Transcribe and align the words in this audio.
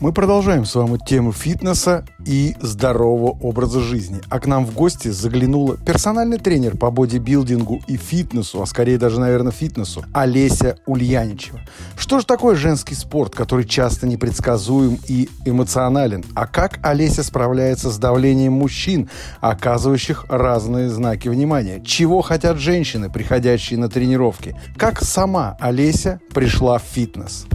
Мы 0.00 0.12
продолжаем 0.12 0.64
с 0.64 0.74
вами 0.74 0.98
тему 1.06 1.32
фитнеса 1.32 2.04
и 2.26 2.56
здорового 2.60 3.30
образа 3.40 3.80
жизни. 3.80 4.20
А 4.28 4.40
к 4.40 4.46
нам 4.46 4.66
в 4.66 4.74
гости 4.74 5.08
заглянула 5.08 5.76
персональный 5.76 6.38
тренер 6.38 6.76
по 6.76 6.90
бодибилдингу 6.90 7.80
и 7.86 7.96
фитнесу, 7.96 8.60
а 8.60 8.66
скорее 8.66 8.98
даже, 8.98 9.20
наверное, 9.20 9.52
фитнесу, 9.52 10.04
Олеся 10.12 10.78
Ульяничева. 10.86 11.60
Что 11.96 12.18
же 12.18 12.26
такое 12.26 12.56
женский 12.56 12.96
спорт, 12.96 13.34
который 13.34 13.64
часто 13.64 14.06
непредсказуем 14.08 14.98
и 15.06 15.28
эмоционален? 15.44 16.24
А 16.34 16.48
как 16.48 16.80
Олеся 16.82 17.22
справляется 17.22 17.90
с 17.90 17.96
давлением 17.96 18.54
мужчин, 18.54 19.08
оказывающих 19.40 20.26
разные 20.28 20.90
знаки 20.90 21.28
внимания? 21.28 21.80
Чего 21.84 22.20
хотят 22.20 22.58
женщины, 22.58 23.10
приходящие 23.10 23.78
на 23.78 23.88
тренировки? 23.88 24.56
Как 24.76 25.02
сама 25.02 25.56
Олеся 25.60 26.20
пришла 26.32 26.78
в 26.78 26.82
фитнес? 26.82 27.46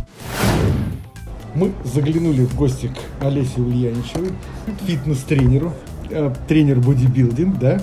Мы 1.55 1.73
заглянули 1.83 2.45
в 2.45 2.55
гости 2.55 2.87
к 2.87 3.23
Олесе 3.23 3.59
Ульяничевой, 3.61 4.33
фитнес-тренеру, 4.85 5.73
э, 6.09 6.33
тренер 6.47 6.79
бодибилдинг, 6.79 7.57
да? 7.57 7.81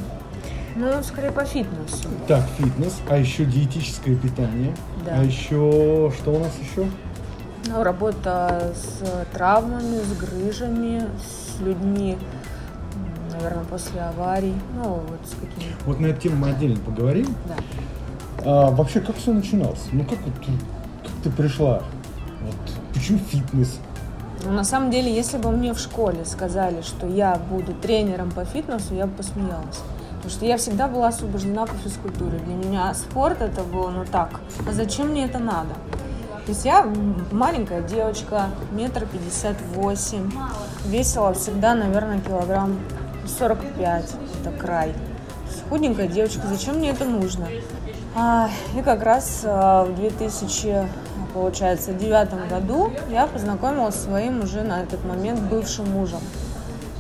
Ну, 0.77 1.03
скорее 1.03 1.33
по 1.33 1.45
фитнесу. 1.45 2.09
Так, 2.29 2.45
фитнес, 2.59 2.97
а 3.09 3.17
еще 3.17 3.45
диетическое 3.45 4.15
питание. 4.15 4.75
Да. 5.05 5.17
А 5.21 5.25
еще, 5.25 6.13
что 6.17 6.33
у 6.35 6.39
нас 6.39 6.53
еще? 6.61 6.89
Ну, 7.67 7.83
работа 7.83 8.73
с 8.77 9.03
травмами, 9.33 9.99
с 9.99 10.17
грыжами, 10.17 11.03
с 11.19 11.61
людьми, 11.61 12.17
наверное, 13.33 13.65
после 13.65 14.01
аварий. 14.03 14.55
Ну, 14.77 15.01
вот 15.09 15.19
с 15.25 15.31
какими 15.31 15.73
Вот 15.87 15.99
на 15.99 16.07
эту 16.07 16.21
тему 16.21 16.37
мы 16.37 16.51
отдельно 16.51 16.79
поговорим. 16.79 17.35
Да. 17.49 17.55
А, 18.45 18.71
вообще, 18.71 19.01
как 19.01 19.17
все 19.17 19.33
начиналось? 19.33 19.81
Ну, 19.93 20.05
как, 20.05 20.19
вот, 20.21 20.35
ты- 20.45 20.53
как 21.03 21.13
ты 21.25 21.31
пришла? 21.31 21.83
Вот, 22.43 22.55
почему 22.97 23.19
фитнес? 23.19 23.79
Ну, 24.45 24.53
на 24.53 24.65
самом 24.65 24.91
деле, 24.91 25.15
если 25.15 25.39
бы 25.39 25.51
мне 25.51 25.73
в 25.73 25.79
школе 25.79 26.25
сказали, 26.25 26.83
что 26.83 27.07
я 27.07 27.37
буду 27.51 27.75
тренером 27.75 28.31
по 28.31 28.45
фитнесу, 28.45 28.95
я 28.95 29.07
бы 29.07 29.13
посмеялась. 29.13 29.81
Потому 30.17 30.31
что 30.31 30.45
я 30.47 30.57
всегда 30.57 30.89
была 30.89 31.09
освобождена 31.09 31.67
по 31.67 31.75
физкультуре. 31.75 32.39
Для 32.39 32.55
меня 32.55 32.95
спорт 32.95 33.43
это 33.43 33.63
было, 33.63 33.91
ну 33.91 34.05
так, 34.05 34.41
а 34.69 34.73
зачем 34.73 35.09
мне 35.09 35.25
это 35.25 35.39
надо? 35.39 35.75
То 36.45 36.53
есть 36.53 36.65
я 36.65 36.87
маленькая 37.33 37.83
девочка, 37.83 38.47
метр 38.71 39.05
пятьдесят 39.07 39.57
восемь, 39.75 40.31
весила 40.87 41.35
всегда, 41.35 41.75
наверное, 41.75 42.21
килограмм 42.21 42.79
45, 43.39 44.15
это 44.41 44.53
край. 44.53 44.95
Худенькая 45.69 46.07
девочка, 46.07 46.47
зачем 46.47 46.77
мне 46.77 46.91
это 46.91 47.05
нужно? 47.05 47.49
А, 48.15 48.49
и 48.77 48.83
как 48.83 49.03
раз 49.03 49.43
а, 49.45 49.85
в 49.85 49.97
2000, 49.97 50.87
получается, 51.37 51.93
девятом 51.93 52.49
году 52.49 52.93
я 53.11 53.27
познакомилась 53.27 53.95
со 53.95 54.05
своим 54.05 54.43
уже 54.43 54.63
на 54.63 54.83
этот 54.83 55.05
момент 55.05 55.41
бывшим 55.41 55.91
мужем. 55.91 56.21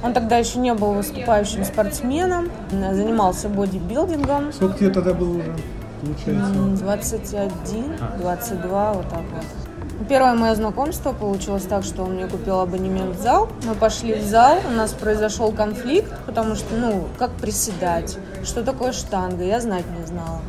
Он 0.02 0.12
тогда 0.12 0.36
еще 0.36 0.58
не 0.58 0.74
был 0.74 0.92
выступающим 0.92 1.64
спортсменом, 1.64 2.50
занимался 2.70 3.48
бодибилдингом. 3.48 4.52
Сколько 4.52 4.78
тебе 4.78 4.90
тогда 4.90 5.14
было 5.14 5.38
уже, 5.38 5.54
получается? 6.02 6.54
М, 6.54 6.76
21, 6.76 7.96
22, 8.18 8.92
вот 8.92 9.08
так 9.08 9.22
вот. 9.34 9.65
Первое 10.08 10.34
мое 10.34 10.54
знакомство 10.54 11.12
получилось 11.12 11.64
так, 11.64 11.82
что 11.82 12.02
он 12.02 12.12
мне 12.14 12.26
купил 12.26 12.60
абонемент 12.60 13.16
в 13.16 13.22
зал. 13.22 13.48
Мы 13.64 13.74
пошли 13.74 14.14
в 14.14 14.22
зал, 14.22 14.58
у 14.68 14.70
нас 14.70 14.92
произошел 14.92 15.50
конфликт, 15.52 16.12
потому 16.26 16.54
что, 16.54 16.76
ну, 16.76 17.04
как 17.18 17.30
приседать, 17.32 18.18
что 18.44 18.62
такое 18.62 18.92
штанга, 18.92 19.42
я 19.42 19.60
знать 19.60 19.84
не 19.98 20.06
знала. 20.06 20.40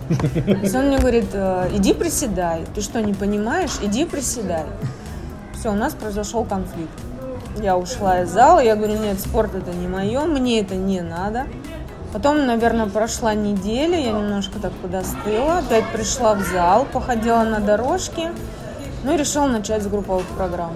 То 0.45 0.52
есть 0.52 0.75
он 0.75 0.88
мне 0.88 1.00
говорит, 1.00 1.30
«Э, 1.34 1.70
иди 1.73 1.94
приседай. 1.94 2.66
Ты 2.75 2.81
что, 2.81 3.02
не 3.02 3.14
понимаешь? 3.14 3.72
Иди 3.81 4.06
приседай. 4.06 4.66
Все, 5.58 5.72
у 5.72 5.75
нас 5.75 5.94
произошел 5.94 6.44
конфликт. 6.44 6.92
Я 7.62 7.78
ушла 7.78 8.22
из 8.22 8.30
зала, 8.30 8.59
я 8.59 8.75
говорю, 8.75 8.98
нет, 9.00 9.20
спорт 9.20 9.56
это 9.56 9.72
не 9.72 9.88
мое, 9.88 10.25
мне 10.25 10.62
это 10.62 10.75
не 10.75 11.02
надо. 11.02 11.48
Потом, 12.14 12.45
наверное, 12.45 12.88
прошла 12.88 13.34
неделя, 13.34 13.98
я 13.98 14.12
немножко 14.12 14.59
так 14.59 14.72
подостыла, 14.74 15.59
опять 15.59 15.88
пришла 15.91 16.36
в 16.36 16.41
зал, 16.41 16.86
походила 16.91 17.44
на 17.44 17.59
дорожке, 17.59 18.31
ну 19.03 19.13
и 19.13 19.18
решила 19.18 19.47
начать 19.47 19.84
с 19.84 19.88
групповых 19.88 20.25
программ, 20.28 20.74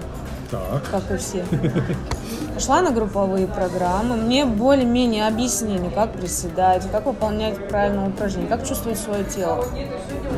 Так. 0.50 0.82
как 0.90 1.10
и 1.10 1.16
все. 1.16 1.44
Пошла 2.54 2.82
на 2.82 2.90
групповые 2.90 3.46
программы, 3.46 4.16
мне 4.16 4.44
более-менее 4.44 5.26
объяснили, 5.26 5.88
как 5.88 6.12
приседать, 6.12 6.86
как 6.92 7.06
выполнять 7.06 7.68
правильные 7.68 8.08
упражнения, 8.08 8.48
как 8.48 8.66
чувствовать 8.66 8.98
свое 8.98 9.24
тело. 9.24 9.64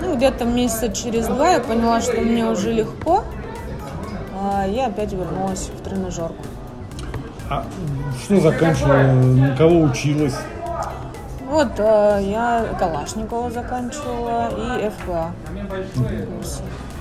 Ну, 0.00 0.16
где-то 0.16 0.44
месяца 0.44 0.90
через 0.90 1.26
два 1.26 1.50
я 1.50 1.60
поняла, 1.60 2.00
что 2.00 2.20
мне 2.20 2.46
уже 2.46 2.72
легко, 2.72 3.24
а 4.40 4.66
я 4.66 4.86
опять 4.86 5.12
вернулась 5.12 5.70
в 5.76 5.82
тренажерку. 5.82 6.44
А 7.50 7.64
что 8.22 8.40
заканчивала, 8.40 9.12
на 9.12 9.56
кого 9.56 9.80
училась? 9.82 10.34
Вот 11.46 11.72
э, 11.78 12.18
я 12.22 12.64
Калашникова 12.78 13.50
заканчивала 13.50 14.50
и 14.80 14.88
ФКА. 14.90 15.30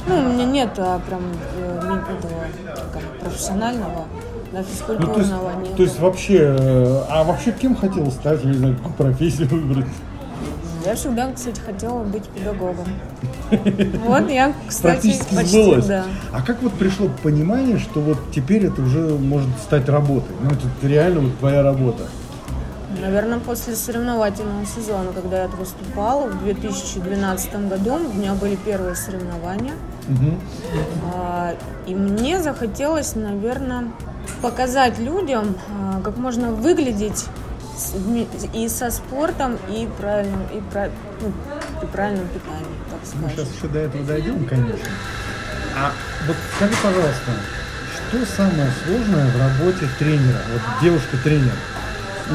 Ну, 0.08 0.19
у 0.19 0.22
меня 0.34 0.46
нет 0.46 0.69
а, 0.78 1.00
прям 1.00 1.22
э, 1.56 1.78
этого 1.78 2.34
как, 2.91 3.02
профессионального, 3.22 4.06
да, 4.52 4.52
Ну, 4.52 4.52
то 4.52 4.58
есть, 4.59 4.69
физкультурного 4.72 5.52
нет. 5.62 5.75
то 5.75 5.84
есть 5.84 6.00
вообще, 6.00 6.56
э, 6.59 7.03
а 7.09 7.24
вообще 7.24 7.52
кем 7.53 7.75
хотела 7.75 8.09
стать, 8.09 8.44
я 8.44 8.50
не 8.50 8.58
знаю, 8.58 8.75
какую 8.78 8.94
профессию 8.94 9.47
выбрать? 9.47 9.88
Я 10.86 10.96
всегда, 10.96 11.31
кстати, 11.31 11.62
хотела 11.62 12.03
быть 12.03 12.28
педагогом. 12.28 12.86
Вот 14.06 14.30
я, 14.30 14.53
кстати, 14.68 15.02
Практически 15.02 15.36
почти, 15.36 15.50
сбылось. 15.63 15.86
да. 15.86 16.03
А 16.34 16.42
как 16.42 16.62
вот 16.62 16.74
пришло 16.74 17.08
понимание, 17.22 17.80
что 17.80 18.02
вот 18.02 18.18
теперь 18.36 18.66
это 18.66 18.81
уже 18.81 19.00
может 19.18 19.50
стать 19.63 19.88
работой? 19.88 20.36
Ну, 20.42 20.50
это 20.50 20.68
реально 20.81 21.22
вот 21.22 21.38
твоя 21.40 21.63
работа. 21.63 22.03
Наверное, 23.02 23.40
после 23.40 23.76
соревновательного 23.76 24.66
сезона, 24.66 25.12
когда 25.14 25.44
я 25.44 25.48
выступала 25.48 26.28
в 26.28 26.44
2012 26.44 27.68
году, 27.68 27.96
у 27.96 28.14
меня 28.14 28.34
были 28.34 28.56
первые 28.56 28.96
соревнования. 28.96 29.74
А, 31.14 31.56
И 31.88 31.96
мне 31.96 32.42
захотелось, 32.42 33.16
наверное, 33.16 33.86
показать 34.42 35.00
людям, 35.00 35.56
а, 35.70 36.02
как 36.02 36.16
можно 36.18 36.52
выглядеть 36.52 37.26
с- 37.78 37.94
и 38.54 38.70
со 38.70 38.90
спортом, 38.92 39.58
и 39.70 39.88
правильным, 40.00 40.44
и, 40.54 40.62
пра- 40.72 40.90
ну, 41.22 41.34
при 41.81 41.88
правильном 41.88 42.28
питании, 42.30 42.66
так 42.90 43.00
Мы 43.02 43.28
скажем. 43.30 43.30
сейчас 43.46 43.56
еще 43.58 43.68
до 43.68 43.80
этого 43.80 44.06
дойдем, 44.06 44.46
конечно. 44.46 44.78
А 45.75 45.92
вот 46.28 46.36
скажи, 46.56 46.74
пожалуйста, 46.81 47.31
что 48.08 48.25
самое 48.38 48.72
сложное 48.86 49.28
в 49.31 49.38
работе 49.40 49.88
тренера, 50.00 50.40
вот 50.54 50.62
девушка-тренер? 50.81 51.52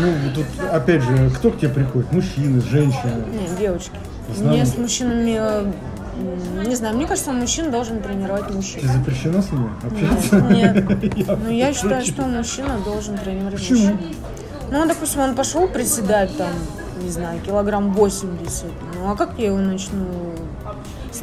Ну, 0.00 0.14
тут, 0.34 0.46
опять 0.72 1.02
же, 1.02 1.30
кто 1.30 1.50
к 1.50 1.58
тебе 1.58 1.70
приходит? 1.70 2.12
Мужчины, 2.12 2.60
женщины? 2.60 3.24
Не, 3.32 3.56
девочки. 3.58 3.92
Основном- 4.30 4.54
Мне 4.54 4.66
с 4.66 4.76
мужчинами, 4.76 5.36
э, 5.40 5.72
не 6.66 6.74
знаю, 6.76 6.96
мне 6.96 7.06
кажется, 7.06 7.32
мужчин 7.32 7.70
должен 7.70 8.00
тренировать 8.02 8.46
Ты 8.48 8.52
мужчин. 8.54 8.80
запрещено 8.82 9.40
с 9.42 9.50
ними 9.50 9.70
общаться? 9.82 10.36
Нет, 10.40 11.02
нет. 11.02 11.16
Я 11.28 11.36
Ну, 11.36 11.50
я 11.50 11.72
считаю, 11.72 12.04
что 12.04 12.22
мужчина 12.22 12.78
должен 12.84 13.16
тренировать 13.16 13.54
Почему? 13.54 13.78
мужчину. 13.78 13.98
Ну, 14.70 14.86
допустим, 14.86 15.20
он 15.22 15.34
пошел 15.34 15.66
приседать 15.68 16.36
там, 16.36 16.50
не 17.02 17.10
знаю, 17.10 17.40
килограмм 17.40 17.92
80. 17.92 18.66
Ну, 18.96 19.10
а 19.10 19.16
как 19.16 19.38
я 19.38 19.46
его 19.46 19.58
начну 19.58 20.04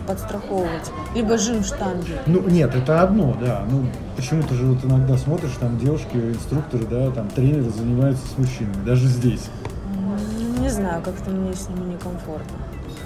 подстраховывать? 0.08 0.92
Либо 1.14 1.38
жим 1.38 1.64
штанги. 1.64 2.18
Ну, 2.26 2.42
нет, 2.48 2.74
это 2.76 3.02
одно, 3.02 3.36
да. 3.40 3.64
Ну, 3.70 3.86
почему-то 4.16 4.54
же 4.54 4.66
вот 4.66 4.84
иногда 4.84 5.18
смотришь, 5.18 5.56
там 5.60 5.78
девушки, 5.78 6.16
инструкторы, 6.16 6.86
да, 6.86 7.12
там 7.12 7.28
тренеры 7.30 7.70
занимаются 7.70 8.26
с 8.28 8.38
мужчинами, 8.38 8.84
даже 8.86 9.08
здесь. 9.08 9.50
М, 9.96 10.62
Не 10.62 10.70
знаю, 10.70 11.02
как-то 11.04 11.30
мне 11.32 11.54
с 11.54 11.70
ними 11.70 11.94
некомфортно. 11.94 12.58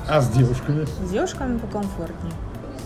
А 0.07 0.21
с 0.21 0.29
девушками? 0.29 0.85
С 1.05 1.09
девушками 1.11 1.57
покомфортнее. 1.57 2.33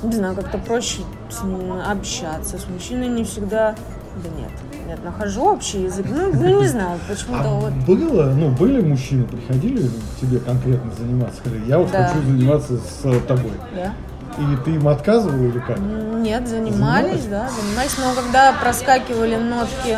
Не 0.03 0.11
знаю, 0.11 0.35
как-то 0.35 0.57
проще 0.57 1.01
с 1.29 1.41
ними 1.43 1.81
общаться. 1.89 2.57
С 2.57 2.67
мужчиной 2.67 3.07
не 3.07 3.23
всегда... 3.23 3.75
Да 4.21 4.29
нет, 4.37 4.51
нет, 4.87 5.03
нахожу 5.03 5.43
общий 5.45 5.83
язык. 5.83 6.05
Ну, 6.09 6.31
ну, 6.33 6.61
не 6.61 6.67
знаю, 6.67 6.99
почему-то 7.07 7.43
А 7.49 7.53
вот... 7.53 7.73
было, 7.87 8.25
ну, 8.35 8.49
были 8.49 8.81
мужчины, 8.81 9.23
приходили 9.25 9.87
к 9.87 10.21
тебе 10.21 10.39
конкретно 10.39 10.91
заниматься, 10.97 11.37
сказали, 11.39 11.61
я 11.67 11.79
вот 11.79 11.91
Да. 11.91 12.07
хочу 12.07 12.25
заниматься 12.25 12.73
с 12.77 13.21
тобой. 13.27 13.51
Да? 13.75 13.93
Или 14.39 14.55
ты 14.65 14.71
им 14.71 14.87
отказывал, 14.87 15.43
или 15.43 15.59
как? 15.59 15.77
Нет, 15.79 16.47
занимались, 16.47 17.21
Занимались? 17.21 17.25
да, 17.25 17.49
занимались. 17.49 17.97
Но 17.99 18.13
когда 18.21 18.53
проскакивали 18.53 19.35
нотки 19.35 19.97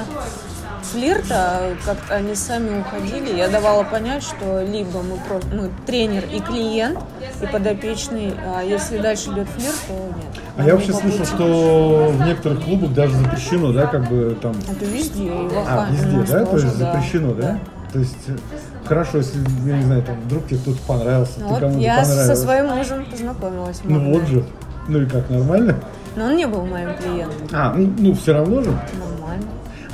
флирта, 0.99 1.61
как-то 1.85 2.15
они 2.15 2.35
сами 2.35 2.79
уходили, 2.79 3.35
я 3.35 3.49
давала 3.49 3.83
понять, 3.83 4.23
что 4.23 4.63
либо 4.63 5.01
мы, 5.01 5.17
про- 5.27 5.45
мы 5.55 5.69
тренер 5.85 6.23
и 6.33 6.39
клиент, 6.39 6.99
и 7.41 7.45
подопечный, 7.47 8.33
а 8.55 8.63
если 8.63 8.97
дальше 8.99 9.31
идет 9.31 9.47
флирт, 9.49 9.75
то 9.87 9.93
нет. 9.93 10.41
А 10.57 10.63
я 10.63 10.73
вообще 10.75 10.93
слышал, 10.93 11.25
что 11.25 12.11
в 12.15 12.25
некоторых 12.25 12.63
клубах 12.63 12.93
даже 12.93 13.13
запрещено, 13.17 13.73
да, 13.73 13.87
как 13.87 14.07
бы 14.09 14.37
там... 14.41 14.55
Это 14.71 14.85
везде, 14.85 15.25
и 15.25 15.29
в 15.29 15.53
А, 15.67 15.87
везде, 15.91 16.31
да? 16.33 16.45
То 16.45 16.51
тоже, 16.51 16.65
есть 16.67 16.77
запрещено, 16.77 17.33
да? 17.33 17.59
То 17.91 17.99
есть 17.99 18.15
э, 18.27 18.37
хорошо, 18.85 19.17
если, 19.19 19.39
я 19.67 19.77
не 19.77 19.83
знаю, 19.83 20.03
там 20.03 20.19
вдруг 20.21 20.47
тебе 20.47 20.59
кто-то 20.59 20.79
понравился, 20.87 21.33
Ну 21.39 21.47
ты 21.47 21.51
вот 21.53 21.59
кому-то 21.61 21.79
я 21.79 22.03
со 22.03 22.09
понравилась. 22.11 22.39
своим 22.41 22.67
мужем 22.67 23.05
познакомилась. 23.09 23.81
Ну 23.83 24.13
вот 24.13 24.27
же. 24.27 24.45
Ну 24.87 25.01
и 25.01 25.05
как, 25.05 25.29
нормально? 25.29 25.75
Но 26.15 26.25
он 26.25 26.35
не 26.35 26.45
был 26.45 26.65
моим 26.65 26.93
клиентом. 26.95 27.47
А, 27.53 27.73
ну, 27.73 27.93
ну 27.97 28.13
все 28.15 28.33
равно 28.33 28.61
же. 28.63 28.71
Нормально. 28.71 29.45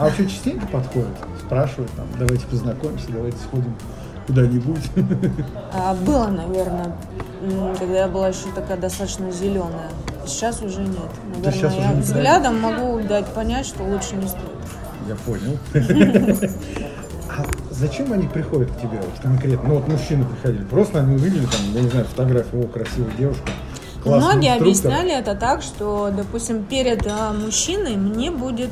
А 0.01 0.05
вообще 0.05 0.27
частенько 0.27 0.65
подходят, 0.65 1.09
спрашивают, 1.39 1.91
там, 1.91 2.07
давайте 2.17 2.47
познакомимся, 2.47 3.05
давайте 3.09 3.37
сходим 3.37 3.75
куда-нибудь. 4.25 4.81
А, 5.73 5.93
было, 5.93 6.25
наверное, 6.25 6.95
когда 7.77 7.99
я 7.99 8.07
была 8.07 8.29
еще 8.29 8.51
такая 8.55 8.77
достаточно 8.77 9.29
зеленая. 9.29 9.91
Сейчас 10.25 10.63
уже 10.63 10.81
нет. 10.81 10.97
Наверное, 11.27 11.51
сейчас 11.53 11.73
я 11.75 11.91
уже 11.91 12.01
взглядом 12.01 12.59
могу 12.59 12.99
дать 13.07 13.27
понять, 13.27 13.67
что 13.67 13.83
лучше 13.83 14.15
не 14.15 14.27
стоит. 14.27 14.43
Я 15.07 15.15
понял. 15.17 15.57
А 17.33 17.45
зачем 17.69 18.11
они 18.11 18.27
приходят 18.27 18.69
к 18.71 18.81
тебе 18.81 18.97
вот 18.97 19.21
конкретно? 19.21 19.69
Ну 19.69 19.75
вот 19.75 19.87
мужчины 19.87 20.25
приходили, 20.25 20.65
просто 20.65 20.99
они 20.99 21.15
увидели 21.15 21.45
там, 21.45 21.61
я 21.73 21.81
не 21.81 21.89
знаю, 21.89 22.05
фотографию, 22.05 22.65
о, 22.65 22.67
красивая 22.67 23.11
девушка, 23.17 23.51
Многие 24.03 24.57
инструктор. 24.57 24.91
объясняли 24.91 25.17
это 25.17 25.35
так, 25.35 25.61
что, 25.61 26.11
допустим, 26.15 26.63
перед 26.65 27.07
а, 27.07 27.31
мужчиной 27.31 27.95
мне 27.95 28.31
будет 28.31 28.69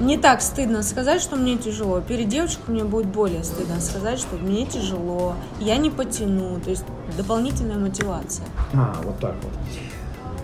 не 0.00 0.18
так 0.18 0.42
стыдно 0.42 0.82
сказать, 0.82 1.20
что 1.22 1.36
мне 1.36 1.56
тяжело. 1.56 2.00
Перед 2.00 2.28
девочкой 2.28 2.74
мне 2.74 2.84
будет 2.84 3.06
более 3.06 3.44
стыдно 3.44 3.80
сказать, 3.80 4.18
что 4.18 4.36
мне 4.36 4.66
тяжело, 4.66 5.34
я 5.60 5.76
не 5.76 5.90
потяну. 5.90 6.58
То 6.60 6.70
есть 6.70 6.84
дополнительная 7.16 7.78
мотивация. 7.78 8.46
А, 8.74 8.96
вот 9.04 9.18
так 9.18 9.34
вот. 9.42 9.52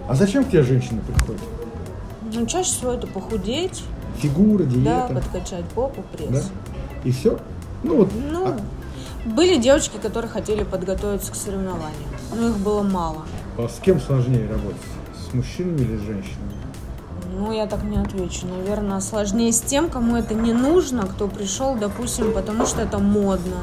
А 0.09 0.15
зачем 0.15 0.45
к 0.45 0.49
тебе 0.49 0.62
женщины 0.62 1.00
приходят? 1.03 1.41
Ну, 2.33 2.47
чаще 2.47 2.71
всего 2.71 2.93
это 2.93 3.06
похудеть, 3.06 3.83
Фигура, 4.19 4.65
да, 4.65 4.71
диета, 5.09 5.15
подкачать 5.15 5.65
попу, 5.75 6.03
да? 6.19 6.27
пресс. 6.27 6.50
И 7.05 7.12
все? 7.12 7.39
Ну 7.85 7.97
вот, 7.99 8.11
Ну, 8.31 8.49
а- 8.49 8.59
были 9.29 9.56
девочки, 9.56 9.97
которые 9.99 10.31
хотели 10.31 10.65
подготовиться 10.65 11.33
к 11.33 11.35
соревнованиям, 11.35 11.93
но 12.35 12.49
их 12.49 12.59
было 12.59 12.83
мало. 12.83 13.23
а 13.56 13.69
с 13.69 13.79
кем 13.81 14.00
сложнее 14.00 14.49
работать? 14.49 14.81
С 15.31 15.33
мужчинами 15.35 15.81
или 15.83 15.97
с 15.97 16.00
женщинами? 16.00 16.53
Ну, 17.38 17.52
я 17.52 17.67
так 17.67 17.85
не 17.85 17.96
отвечу. 17.99 18.46
Наверное, 18.46 19.00
сложнее 19.00 19.52
с 19.52 19.61
тем, 19.61 19.88
кому 19.88 20.17
это 20.17 20.35
не 20.35 20.52
нужно, 20.52 21.06
кто 21.06 21.29
пришел, 21.29 21.76
допустим, 21.76 22.32
потому 22.32 22.67
что 22.67 22.82
это 22.82 22.99
модно, 22.99 23.56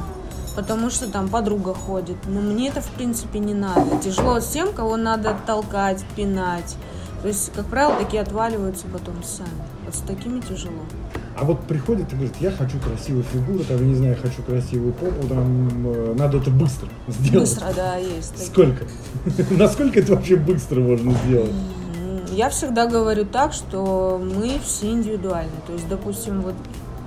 потому 0.55 0.89
что 0.89 1.11
там 1.11 1.27
подруга 1.27 1.73
ходит. 1.73 2.15
Но 2.25 2.39
мне 2.39 2.69
это, 2.69 2.79
в 2.79 2.89
принципе, 2.91 3.39
не 3.39 3.53
надо. 3.53 3.97
Тяжело 4.01 4.39
с 4.39 4.47
тем, 4.47 4.71
кого 4.71 4.95
надо 4.95 5.35
толкать, 5.45 6.03
пинать. 6.15 6.77
То 7.21 7.27
есть, 7.27 7.51
как 7.53 7.65
правило, 7.65 7.95
такие 7.99 8.21
отваливаются 8.21 8.85
потом 8.87 9.21
сами. 9.23 9.49
Вот 9.85 9.93
с 9.93 9.99
такими 9.99 10.39
тяжело. 10.39 10.81
А 11.37 11.43
вот 11.43 11.59
приходит 11.67 12.13
и 12.13 12.15
говорит, 12.15 12.35
я 12.39 12.51
хочу 12.51 12.79
красивую 12.79 13.23
фигуру, 13.23 13.65
там, 13.65 13.77
я 13.77 13.83
не 13.83 13.95
знаю, 13.95 14.15
хочу 14.21 14.41
красивую 14.41 14.93
попу, 14.93 15.27
там, 15.27 15.67
э, 15.85 16.15
надо 16.17 16.37
это 16.37 16.49
быстро 16.49 16.87
сделать. 17.09 17.49
Быстро, 17.49 17.73
да, 17.75 17.97
есть. 17.97 18.31
такие. 18.31 18.47
Сколько? 18.47 18.85
Насколько 19.53 19.99
это 19.99 20.15
вообще 20.15 20.37
быстро 20.37 20.79
можно 20.79 21.13
сделать? 21.25 21.51
Я 22.35 22.49
всегда 22.49 22.85
говорю 22.85 23.25
так, 23.25 23.53
что 23.53 24.19
мы 24.21 24.59
все 24.63 24.91
индивидуальны. 24.91 25.51
То 25.65 25.73
есть, 25.73 25.87
допустим, 25.87 26.41
вот 26.41 26.55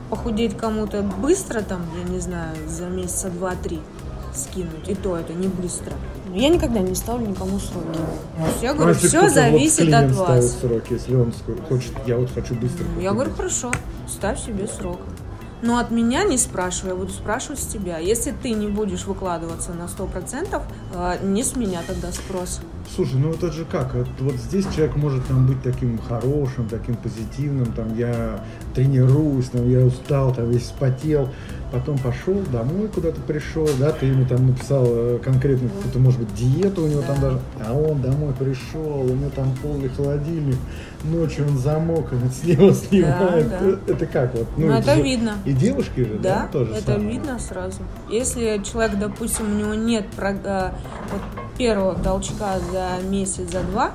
похудеть 0.08 0.56
кому-то 0.56 1.02
быстро, 1.02 1.60
там, 1.60 1.82
я 2.02 2.10
не 2.10 2.18
знаю, 2.18 2.56
за 2.66 2.86
месяца 2.86 3.28
два-три 3.28 3.80
скинуть, 4.34 4.88
и 4.88 4.94
то 4.94 5.16
это 5.16 5.34
не 5.34 5.48
быстро. 5.48 5.92
Я 6.32 6.48
никогда 6.48 6.80
не 6.80 6.94
ставлю 6.94 7.26
никому 7.26 7.58
сроки. 7.58 7.98
Я 8.62 8.72
Ну, 8.72 8.78
говорю, 8.78 8.94
если 8.94 9.08
все 9.08 9.18
кто-то 9.18 9.26
вот 9.26 9.34
зависит 9.34 9.80
от 9.80 9.84
клиент 9.86 10.14
ставит 10.14 10.42
вас. 10.44 10.58
сроки, 10.60 10.92
если 10.94 11.14
он 11.14 11.32
хочет, 11.68 11.92
я 12.06 12.16
вот 12.16 12.30
хочу 12.30 12.54
быстро. 12.54 12.84
Я 13.00 13.12
говорю, 13.12 13.30
похудеть. 13.30 13.60
хорошо, 13.60 13.72
ставь 14.08 14.40
себе 14.42 14.66
срок. 14.66 14.98
Но 15.60 15.78
от 15.78 15.90
меня 15.90 16.22
не 16.24 16.38
спрашивай, 16.38 16.90
я 16.90 16.94
буду 16.96 17.12
спрашивать 17.12 17.58
с 17.60 17.66
тебя. 17.66 17.98
Если 17.98 18.30
ты 18.30 18.52
не 18.52 18.68
будешь 18.68 19.04
выкладываться 19.04 19.72
на 19.72 19.88
100%, 19.88 20.62
э, 20.94 21.16
не 21.22 21.42
с 21.42 21.56
меня 21.56 21.80
тогда 21.86 22.12
спрос. 22.12 22.60
Слушай, 22.94 23.16
ну 23.16 23.32
это 23.32 23.52
же 23.52 23.64
как? 23.64 23.94
Вот, 23.94 24.34
здесь 24.36 24.66
человек 24.74 24.96
может 24.96 25.24
там 25.26 25.46
быть 25.46 25.62
таким 25.62 25.98
хорошим, 25.98 26.68
таким 26.68 26.96
позитивным, 26.96 27.66
там 27.72 27.96
я 27.96 28.42
тренируюсь, 28.74 29.50
там 29.50 29.68
я 29.70 29.80
устал, 29.80 30.34
там 30.34 30.50
весь 30.50 30.66
спотел, 30.66 31.28
потом 31.70 31.98
пошел 31.98 32.34
домой 32.50 32.88
куда-то 32.88 33.20
пришел, 33.20 33.68
да, 33.78 33.92
ты 33.92 34.06
ему 34.06 34.24
там 34.26 34.46
написал 34.48 34.84
э, 34.88 35.18
конкретно 35.22 35.68
какую-то, 35.68 35.98
может 35.98 36.18
быть, 36.20 36.34
диету 36.34 36.82
у 36.84 36.86
него 36.88 37.02
там 37.02 37.16
Да. 37.20 37.22
даже, 37.30 37.40
а 37.66 37.72
он 37.74 38.00
домой 38.00 38.32
пришел, 38.38 39.02
у 39.02 39.14
него 39.14 39.30
там 39.36 39.54
полный 39.62 39.90
холодильник, 39.90 40.56
ночью 41.04 41.46
он 41.46 41.58
замок, 41.58 42.06
он 42.12 42.30
с 42.32 42.42
него 42.42 42.72
снимает. 42.72 43.48
да. 43.50 43.58
Э, 43.60 43.76
Это 43.86 44.06
как 44.06 44.34
вот? 44.34 44.48
Ну, 44.56 44.70
это 44.72 44.94
же- 44.96 45.02
видно. 45.02 45.34
И 45.44 45.52
девушки 45.52 46.00
же, 46.00 46.18
да, 46.20 46.48
Да, 46.52 46.58
тоже 46.58 46.72
это 46.72 46.92
самое? 46.94 47.10
видно 47.10 47.38
сразу. 47.38 47.80
Если 48.10 48.60
человек, 48.64 48.98
допустим, 48.98 49.46
у 49.52 49.54
него 49.58 49.74
нет 49.74 50.06
э, 50.16 50.70
вот 51.12 51.20
первого 51.58 51.94
толчка 51.96 52.58
за 52.72 53.04
месяц, 53.06 53.50
за 53.50 53.60
два, 53.62 53.90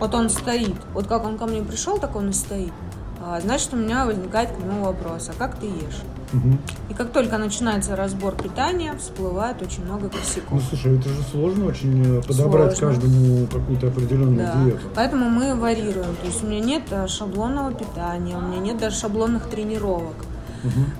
вот 0.00 0.14
он 0.14 0.30
стоит, 0.30 0.76
вот 0.94 1.06
как 1.06 1.24
он 1.26 1.36
ко 1.36 1.46
мне 1.46 1.62
пришел, 1.62 1.98
так 1.98 2.16
он 2.16 2.30
и 2.30 2.32
стоит. 2.32 2.72
А, 3.20 3.40
Значит, 3.40 3.74
у 3.74 3.76
меня 3.76 4.06
возникает 4.06 4.50
к 4.52 4.58
нему 4.58 4.84
вопрос, 4.84 5.28
а 5.28 5.32
как 5.36 5.56
ты 5.58 5.66
ешь? 5.66 6.02
Мгм. 6.32 6.58
И 6.90 6.94
как 6.94 7.10
только 7.10 7.36
начинается 7.38 7.96
разбор 7.96 8.34
питания, 8.36 8.94
всплывает 8.98 9.60
очень 9.62 9.84
много 9.84 10.04
Ну, 10.04 10.10
косяков. 10.10 10.62
слушай, 10.68 10.98
это 10.98 11.08
же 11.08 11.22
сложно 11.32 11.66
очень 11.66 12.18
э, 12.18 12.22
подобрать 12.22 12.76
Сложно. 12.76 13.00
каждому 13.00 13.46
какую-то 13.46 13.88
определенную 13.88 14.36
Да. 14.46 14.54
диету. 14.62 14.86
Поэтому 14.94 15.30
мы 15.30 15.54
варьируем. 15.54 16.14
То 16.20 16.26
есть 16.26 16.44
у 16.44 16.46
меня 16.46 16.60
нет 16.60 16.82
э, 16.90 17.06
шаблонного 17.08 17.72
питания, 17.72 18.36
у 18.36 18.42
меня 18.42 18.58
нет 18.60 18.78
даже 18.78 18.96
шаблонных 18.96 19.46
тренировок. 19.48 20.14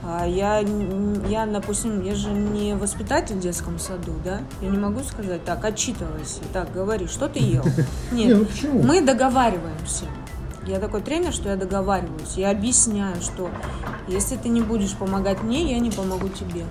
А 0.05 0.26
Я, 0.26 0.64
я, 1.28 1.46
допустим, 1.46 2.02
я 2.02 2.14
же 2.14 2.31
не 2.31 2.75
воспитатель 2.75 3.37
в 3.37 3.40
детском 3.40 3.78
саду, 3.78 4.12
да? 4.25 4.40
Я 4.60 4.69
не 4.69 4.78
могу 4.78 5.00
сказать, 5.02 5.44
так, 5.44 5.64
отчитывайся, 5.64 6.40
так, 6.52 6.72
говори, 6.72 7.06
что 7.06 7.28
ты 7.28 7.40
ел. 7.40 7.64
Не, 8.12 8.26
Нет, 8.26 8.49
ну 8.62 8.82
мы 8.82 9.00
договариваемся. 9.00 10.05
Я 10.66 10.78
такой 10.78 11.00
тренер, 11.00 11.32
что 11.32 11.49
я 11.49 11.56
договариваюсь. 11.56 12.34
Я 12.37 12.50
объясняю, 12.50 13.22
что 13.22 13.50
если 14.06 14.37
ты 14.37 14.50
не 14.50 14.60
будешь 14.60 14.94
помогать 14.94 15.43
мне, 15.43 15.72
я 15.72 15.78
не 15.78 15.90
помогу 15.90 16.28
тебе. 16.28 16.64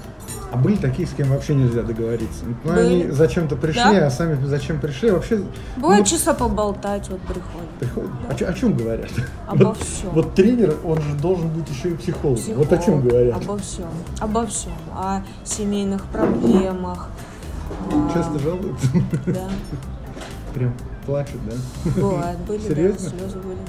А 0.49 0.55
были 0.55 0.77
такие, 0.77 1.05
с 1.07 1.11
кем 1.11 1.27
вообще 1.29 1.55
нельзя 1.55 1.81
договориться? 1.83 2.45
Ну, 2.45 2.55
Были. 2.73 2.79
они 2.79 3.11
зачем-то 3.11 3.57
пришли, 3.57 3.81
Да. 3.83 4.07
а 4.07 4.09
сами 4.09 4.41
зачем 4.45 4.79
пришли? 4.79 5.11
Вообще 5.11 5.41
Бывает 5.75 5.99
ну, 6.01 6.05
чисто 6.05 6.33
поболтать, 6.33 7.09
вот 7.09 7.19
приходит. 7.21 7.69
приходят. 7.79 8.09
О, 8.29 8.33
чё- 8.35 8.47
о 8.47 8.53
чем 8.53 8.73
говорят? 8.73 9.09
Обо 9.45 9.65
вот, 9.65 9.77
всем. 9.77 10.09
вот 10.11 10.35
тренер, 10.35 10.75
он 10.85 11.01
же 11.01 11.13
должен 11.21 11.49
быть 11.49 11.69
еще 11.69 11.89
и 11.89 11.95
психолог. 11.95 12.39
Вот 12.55 12.67
о 12.71 12.77
чем 12.77 12.79
Психолог. 13.01 13.03
говорят? 13.07 13.43
Обо 13.43 13.57
всем. 13.57 13.89
Обо 14.21 14.45
всем. 14.47 14.71
О 14.95 15.21
семейных 15.43 16.05
проблемах. 16.05 17.09
а, 17.91 18.13
Часто 18.13 18.39
жалуются? 18.39 18.87
Да. 19.25 19.49
Прям 20.53 20.73
плачут, 21.05 21.41
да? 21.45 21.91
Бывает, 22.01 22.37
были, 22.47 22.59
да, 22.59 22.67
Серьезно? 22.69 23.09
слезы 23.09 23.37
были. 23.39 23.59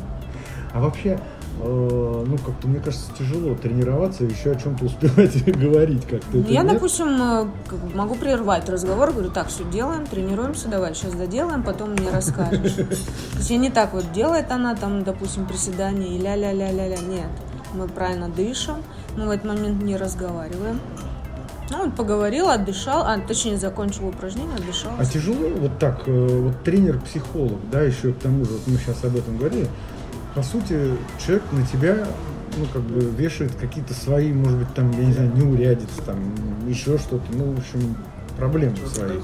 А 0.72 0.80
вообще, 0.80 1.18
ну, 1.66 2.38
как-то, 2.38 2.68
мне 2.68 2.80
кажется, 2.80 3.10
тяжело 3.18 3.54
тренироваться 3.54 4.24
и 4.24 4.30
еще 4.30 4.52
о 4.52 4.54
чем-то 4.54 4.84
успевать 4.84 5.44
говорить 5.58 6.06
как-то. 6.06 6.38
Я, 6.38 6.62
нет? 6.62 6.74
допустим, 6.74 7.08
э, 7.20 7.46
могу 7.94 8.14
прервать 8.14 8.68
разговор, 8.68 9.12
говорю, 9.12 9.30
так, 9.30 9.48
все 9.48 9.64
делаем, 9.64 10.06
тренируемся, 10.06 10.68
давай, 10.68 10.94
сейчас 10.94 11.14
доделаем, 11.14 11.62
потом 11.62 11.92
мне 11.92 12.10
расскажешь. 12.10 12.72
То 12.74 13.38
есть 13.38 13.50
я 13.50 13.58
не 13.58 13.70
так 13.70 13.92
вот, 13.92 14.12
делает 14.12 14.50
она 14.50 14.76
там, 14.76 15.04
допустим, 15.04 15.46
приседания 15.46 16.16
и 16.16 16.18
ля-ля-ля-ля-ля, 16.18 16.98
нет. 16.98 17.30
Мы 17.74 17.88
правильно 17.88 18.28
дышим, 18.28 18.76
мы 19.16 19.26
в 19.26 19.30
этот 19.30 19.46
момент 19.46 19.82
не 19.82 19.96
разговариваем. 19.96 20.80
Ну, 21.70 21.82
он 21.82 21.90
поговорил, 21.92 22.48
отдышал, 22.48 23.02
а, 23.02 23.18
точнее, 23.18 23.58
закончил 23.58 24.08
упражнение, 24.08 24.56
отдышал. 24.56 24.92
А 24.98 25.04
тяжело 25.04 25.48
вот 25.50 25.78
так, 25.78 26.02
э, 26.06 26.40
вот 26.40 26.62
тренер-психолог, 26.62 27.58
да, 27.70 27.82
еще 27.82 28.12
к 28.12 28.20
тому 28.20 28.44
же, 28.46 28.52
вот 28.52 28.62
мы 28.66 28.78
сейчас 28.78 29.04
об 29.04 29.16
этом 29.16 29.36
говорили, 29.36 29.68
по 30.34 30.42
сути, 30.42 30.92
человек 31.24 31.44
на 31.52 31.66
тебя, 31.66 32.06
ну, 32.56 32.66
как 32.72 32.82
бы 32.82 33.00
вешает 33.00 33.54
какие-то 33.54 33.94
свои, 33.94 34.32
может 34.32 34.58
быть, 34.58 34.74
там, 34.74 34.90
я 34.92 35.04
не 35.06 35.12
знаю, 35.12 35.32
неурядицы, 35.34 36.02
там, 36.04 36.18
еще 36.66 36.98
что-то, 36.98 37.24
ну, 37.32 37.52
в 37.52 37.58
общем, 37.58 37.96
проблемы 38.36 38.76
свои. 38.86 39.18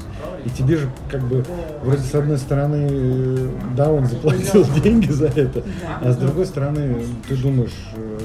И 0.44 0.50
тебе 0.50 0.76
же, 0.76 0.90
как 1.10 1.22
бы, 1.22 1.44
вроде, 1.82 2.02
с 2.02 2.14
одной 2.14 2.38
стороны, 2.38 3.48
да, 3.76 3.90
он 3.90 4.06
заплатил 4.06 4.64
деньги 4.82 5.10
за 5.10 5.26
это, 5.26 5.62
а 6.00 6.12
с 6.12 6.16
другой 6.16 6.46
стороны, 6.46 7.04
ты 7.28 7.36
думаешь, 7.36 7.74
э, 7.96 8.18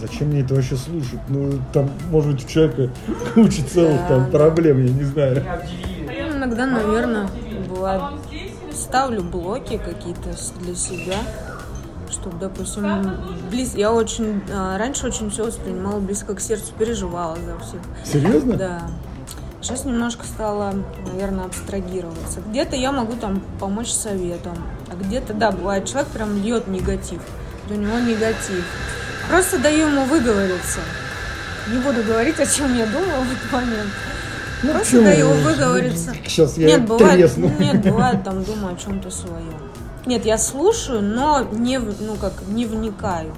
зачем 0.00 0.28
мне 0.28 0.40
это 0.40 0.54
вообще 0.54 0.76
слушать? 0.76 1.20
Ну, 1.28 1.52
там, 1.72 1.90
может 2.10 2.34
быть, 2.34 2.44
у 2.44 2.48
человека 2.48 2.90
куча 3.34 3.64
целых 3.64 4.00
Да, 4.02 4.08
там 4.08 4.30
проблем, 4.30 4.84
я 4.84 4.92
не 4.92 5.04
знаю. 5.04 5.44
Ну, 6.06 6.38
Иногда, 6.38 6.66
наверное, 6.66 7.28
бывает, 7.68 8.02
ставлю 8.72 9.22
блоки 9.22 9.80
какие-то 9.82 10.30
для 10.60 10.74
себя, 10.74 11.16
чтобы, 12.20 12.38
допустим, 12.38 13.12
близ... 13.50 13.74
я 13.74 13.92
очень 13.92 14.42
а, 14.52 14.78
раньше 14.78 15.06
очень 15.06 15.30
все 15.30 15.44
воспринимала 15.44 16.00
близко 16.00 16.34
к 16.34 16.40
сердцу, 16.40 16.72
переживала 16.78 17.36
за 17.36 17.58
всех. 17.58 17.80
Серьезно? 18.04 18.56
Да. 18.56 18.82
Сейчас 19.60 19.84
немножко 19.84 20.24
стала, 20.24 20.74
наверное, 21.12 21.46
абстрагироваться. 21.46 22.40
Где-то 22.48 22.76
я 22.76 22.92
могу 22.92 23.14
там 23.14 23.42
помочь 23.58 23.90
советом, 23.90 24.56
а 24.90 24.94
где-то, 24.94 25.34
да, 25.34 25.50
бывает, 25.50 25.86
человек 25.86 26.08
прям 26.10 26.42
льет 26.42 26.68
негатив. 26.68 27.20
У 27.68 27.74
него 27.74 27.98
негатив. 27.98 28.64
Просто 29.28 29.58
даю 29.58 29.88
ему 29.88 30.04
выговориться. 30.04 30.80
Не 31.72 31.78
буду 31.78 32.02
говорить, 32.04 32.38
о 32.38 32.46
чем 32.46 32.76
я 32.76 32.86
думала 32.86 33.24
в 33.24 33.32
этот 33.32 33.52
момент. 33.52 33.90
Ну, 34.62 34.72
Просто 34.72 35.02
даю 35.02 35.28
выговориться. 35.30 36.14
Сейчас 36.24 36.56
я 36.56 36.68
Нет, 36.68 36.86
бывает, 36.86 37.14
тресну. 37.14 37.50
нет, 37.58 37.82
бывает, 37.82 38.22
там 38.24 38.42
думаю 38.44 38.74
о 38.74 38.78
чем-то 38.78 39.10
своем. 39.10 39.54
Нет, 40.06 40.24
я 40.24 40.38
слушаю, 40.38 41.02
но 41.02 41.46
не, 41.52 41.78
ну 41.78 42.16
как, 42.20 42.32
не 42.48 42.64
вникаю. 42.64 43.32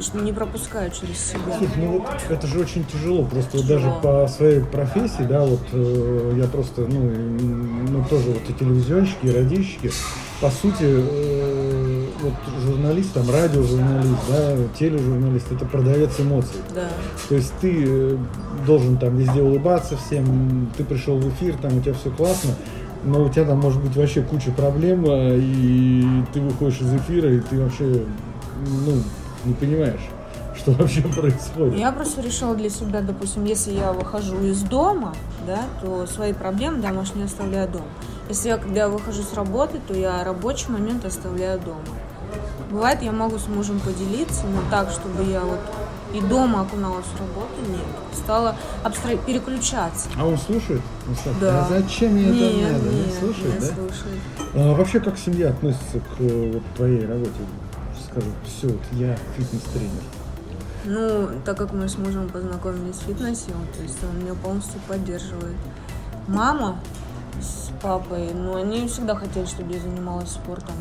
что 0.00 0.18
не 0.18 0.32
пропускаю 0.32 0.90
через 0.90 1.18
себя. 1.18 1.56
Слушай, 1.58 1.72
ну 1.76 1.98
вот 1.98 2.06
это 2.28 2.46
же 2.46 2.60
очень 2.60 2.84
тяжело, 2.84 3.24
просто 3.24 3.58
тяжело. 3.58 3.62
вот 3.62 3.82
даже 3.82 4.00
по 4.00 4.28
своей 4.28 4.60
профессии, 4.60 5.22
да, 5.22 5.44
вот 5.44 5.60
э, 5.72 6.34
я 6.36 6.44
просто, 6.46 6.82
ну, 6.82 7.00
ну, 7.00 8.04
тоже 8.08 8.30
вот 8.30 8.42
и 8.48 8.52
телевизионщики, 8.52 9.26
и 9.26 9.30
радищики, 9.30 9.90
по 10.40 10.50
сути, 10.50 10.84
э, 10.84 12.06
вот 12.20 12.34
журналист, 12.62 13.12
там, 13.14 13.30
радиожурналист, 13.30 14.20
да, 14.28 14.56
тележурналист, 14.78 15.52
это 15.52 15.64
продавец 15.64 16.20
эмоций. 16.20 16.60
Да. 16.74 16.88
То 17.28 17.34
есть 17.34 17.52
ты 17.60 17.84
э, 17.86 18.16
должен 18.66 18.98
там 18.98 19.16
везде 19.16 19.42
улыбаться 19.42 19.96
всем, 19.96 20.70
ты 20.76 20.84
пришел 20.84 21.18
в 21.18 21.28
эфир, 21.30 21.56
там 21.60 21.78
у 21.78 21.80
тебя 21.80 21.94
все 21.94 22.10
классно, 22.10 22.54
но 23.04 23.24
у 23.24 23.28
тебя 23.28 23.44
там 23.44 23.60
может 23.60 23.82
быть 23.82 23.96
вообще 23.96 24.22
куча 24.22 24.50
проблем, 24.50 25.04
э, 25.06 25.38
и 25.38 26.24
ты 26.32 26.40
выходишь 26.40 26.80
из 26.80 26.94
эфира, 26.94 27.32
и 27.32 27.40
ты 27.40 27.62
вообще, 27.62 28.04
ну, 28.86 29.02
не 29.44 29.54
понимаешь 29.54 30.08
что 30.58 30.72
вообще 30.72 31.02
происходит. 31.02 31.78
Я 31.78 31.92
просто 31.92 32.20
решила 32.20 32.54
для 32.54 32.70
себя, 32.70 33.00
допустим, 33.00 33.44
если 33.44 33.72
я 33.72 33.92
выхожу 33.92 34.40
из 34.40 34.62
дома, 34.62 35.14
да, 35.46 35.62
то 35.80 36.06
свои 36.06 36.32
проблемы 36.32 36.78
домашние 36.78 37.26
оставляю 37.26 37.68
дома. 37.68 37.86
Если 38.28 38.48
я, 38.48 38.58
когда 38.58 38.80
я 38.80 38.88
выхожу 38.88 39.22
с 39.22 39.32
работы, 39.34 39.78
то 39.86 39.94
я 39.94 40.22
рабочий 40.24 40.70
момент 40.70 41.04
оставляю 41.04 41.60
дома. 41.60 41.80
Бывает, 42.70 43.02
я 43.02 43.12
могу 43.12 43.38
с 43.38 43.48
мужем 43.48 43.80
поделиться, 43.80 44.44
но 44.46 44.60
так, 44.70 44.90
чтобы 44.90 45.24
я 45.30 45.40
вот 45.40 45.60
и 46.12 46.20
дома 46.20 46.62
окуналась 46.62 47.06
в 47.06 47.20
работу, 47.20 47.54
нет. 47.68 47.80
Стала 48.12 48.56
абстра... 48.82 49.16
переключаться. 49.16 50.08
А 50.16 50.26
он 50.26 50.38
слушает? 50.38 50.80
да. 51.40 51.66
А 51.66 51.68
зачем 51.68 52.12
мне 52.12 52.26
нет, 52.26 52.62
это 52.62 52.72
надо? 52.72 52.94
Нет, 52.94 53.06
не 53.06 53.12
слушает, 53.12 53.54
не 53.54 53.60
да? 53.60 53.74
слушает. 53.74 54.20
А 54.54 54.74
вообще, 54.74 55.00
как 55.00 55.18
семья 55.18 55.50
относится 55.50 56.00
к 56.00 56.20
вот, 56.20 56.62
твоей 56.76 57.06
работе? 57.06 57.30
Скажут, 58.10 58.32
все, 58.46 58.68
вот 58.68 58.80
я 58.92 59.16
фитнес-тренер. 59.36 60.02
Ну, 60.84 61.28
так 61.44 61.58
как 61.58 61.72
мы 61.72 61.88
с 61.88 61.98
мужем 61.98 62.28
познакомились 62.28 62.96
в 62.96 63.02
фитнесе, 63.02 63.50
вот, 63.54 63.72
то 63.72 63.82
есть 63.82 63.98
он 64.02 64.22
меня 64.22 64.34
полностью 64.34 64.80
поддерживает. 64.88 65.56
Мама 66.26 66.78
с 67.40 67.70
папой, 67.82 68.30
ну, 68.32 68.56
они 68.56 68.88
всегда 68.88 69.14
хотели, 69.14 69.44
чтобы 69.44 69.74
я 69.74 69.80
занималась 69.80 70.30
спортом. 70.30 70.74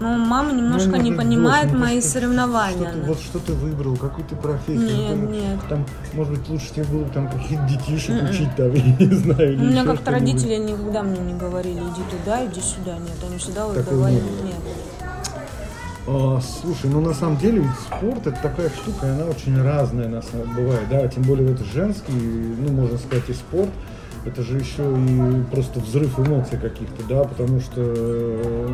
Но 0.00 0.16
мама 0.16 0.52
немножко 0.52 0.90
ну, 0.90 1.02
не 1.02 1.12
понимает 1.12 1.72
ну, 1.72 1.78
мои 1.78 2.00
что, 2.00 2.10
соревнования. 2.10 2.90
Что 2.90 3.00
ты, 3.00 3.06
вот 3.06 3.20
что 3.20 3.38
ты 3.40 3.52
выбрал, 3.52 3.96
какую 3.96 4.26
ты 4.26 4.36
профессию? 4.36 4.96
Нет, 4.96 5.08
там, 5.08 5.32
нет. 5.32 5.58
Там, 5.68 5.86
может 6.14 6.38
быть, 6.38 6.48
лучше 6.48 6.72
тебе 6.72 6.84
было 6.84 7.04
там 7.06 7.28
каких-то 7.28 7.66
детишек 7.66 8.10
Mm-mm. 8.10 8.30
учить, 8.30 8.56
там, 8.56 8.72
я 8.74 9.06
не 9.06 9.14
знаю. 9.14 9.58
У 9.58 9.64
меня 9.64 9.84
как-то 9.84 10.10
родители 10.12 10.56
никогда 10.56 11.02
мне 11.02 11.18
не 11.18 11.34
говорили, 11.34 11.80
иди 11.80 12.02
туда, 12.10 12.46
иди 12.46 12.60
сюда. 12.60 12.96
Нет, 12.98 13.16
они 13.26 13.38
всегда 13.38 13.66
вот 13.66 13.76
говорили, 13.76 14.22
нет. 14.44 14.62
А, 16.10 16.40
слушай, 16.40 16.88
ну 16.88 17.02
на 17.02 17.12
самом 17.12 17.36
деле 17.36 17.58
ведь 17.58 17.70
спорт 17.86 18.26
это 18.26 18.40
такая 18.40 18.70
штука, 18.70 19.12
она 19.12 19.26
очень 19.26 19.60
разная 19.60 20.08
на 20.08 20.22
самом 20.22 20.54
бывает, 20.54 20.88
да, 20.88 21.06
тем 21.06 21.22
более 21.24 21.52
это 21.52 21.64
женский, 21.64 22.12
ну 22.12 22.72
можно 22.72 22.96
сказать 22.96 23.28
и 23.28 23.34
спорт, 23.34 23.68
это 24.24 24.42
же 24.42 24.58
еще 24.58 24.82
и 24.82 25.42
просто 25.50 25.80
взрыв 25.80 26.18
эмоций 26.18 26.58
каких-то, 26.58 27.02
да, 27.08 27.24
потому 27.24 27.60
что, 27.60 27.80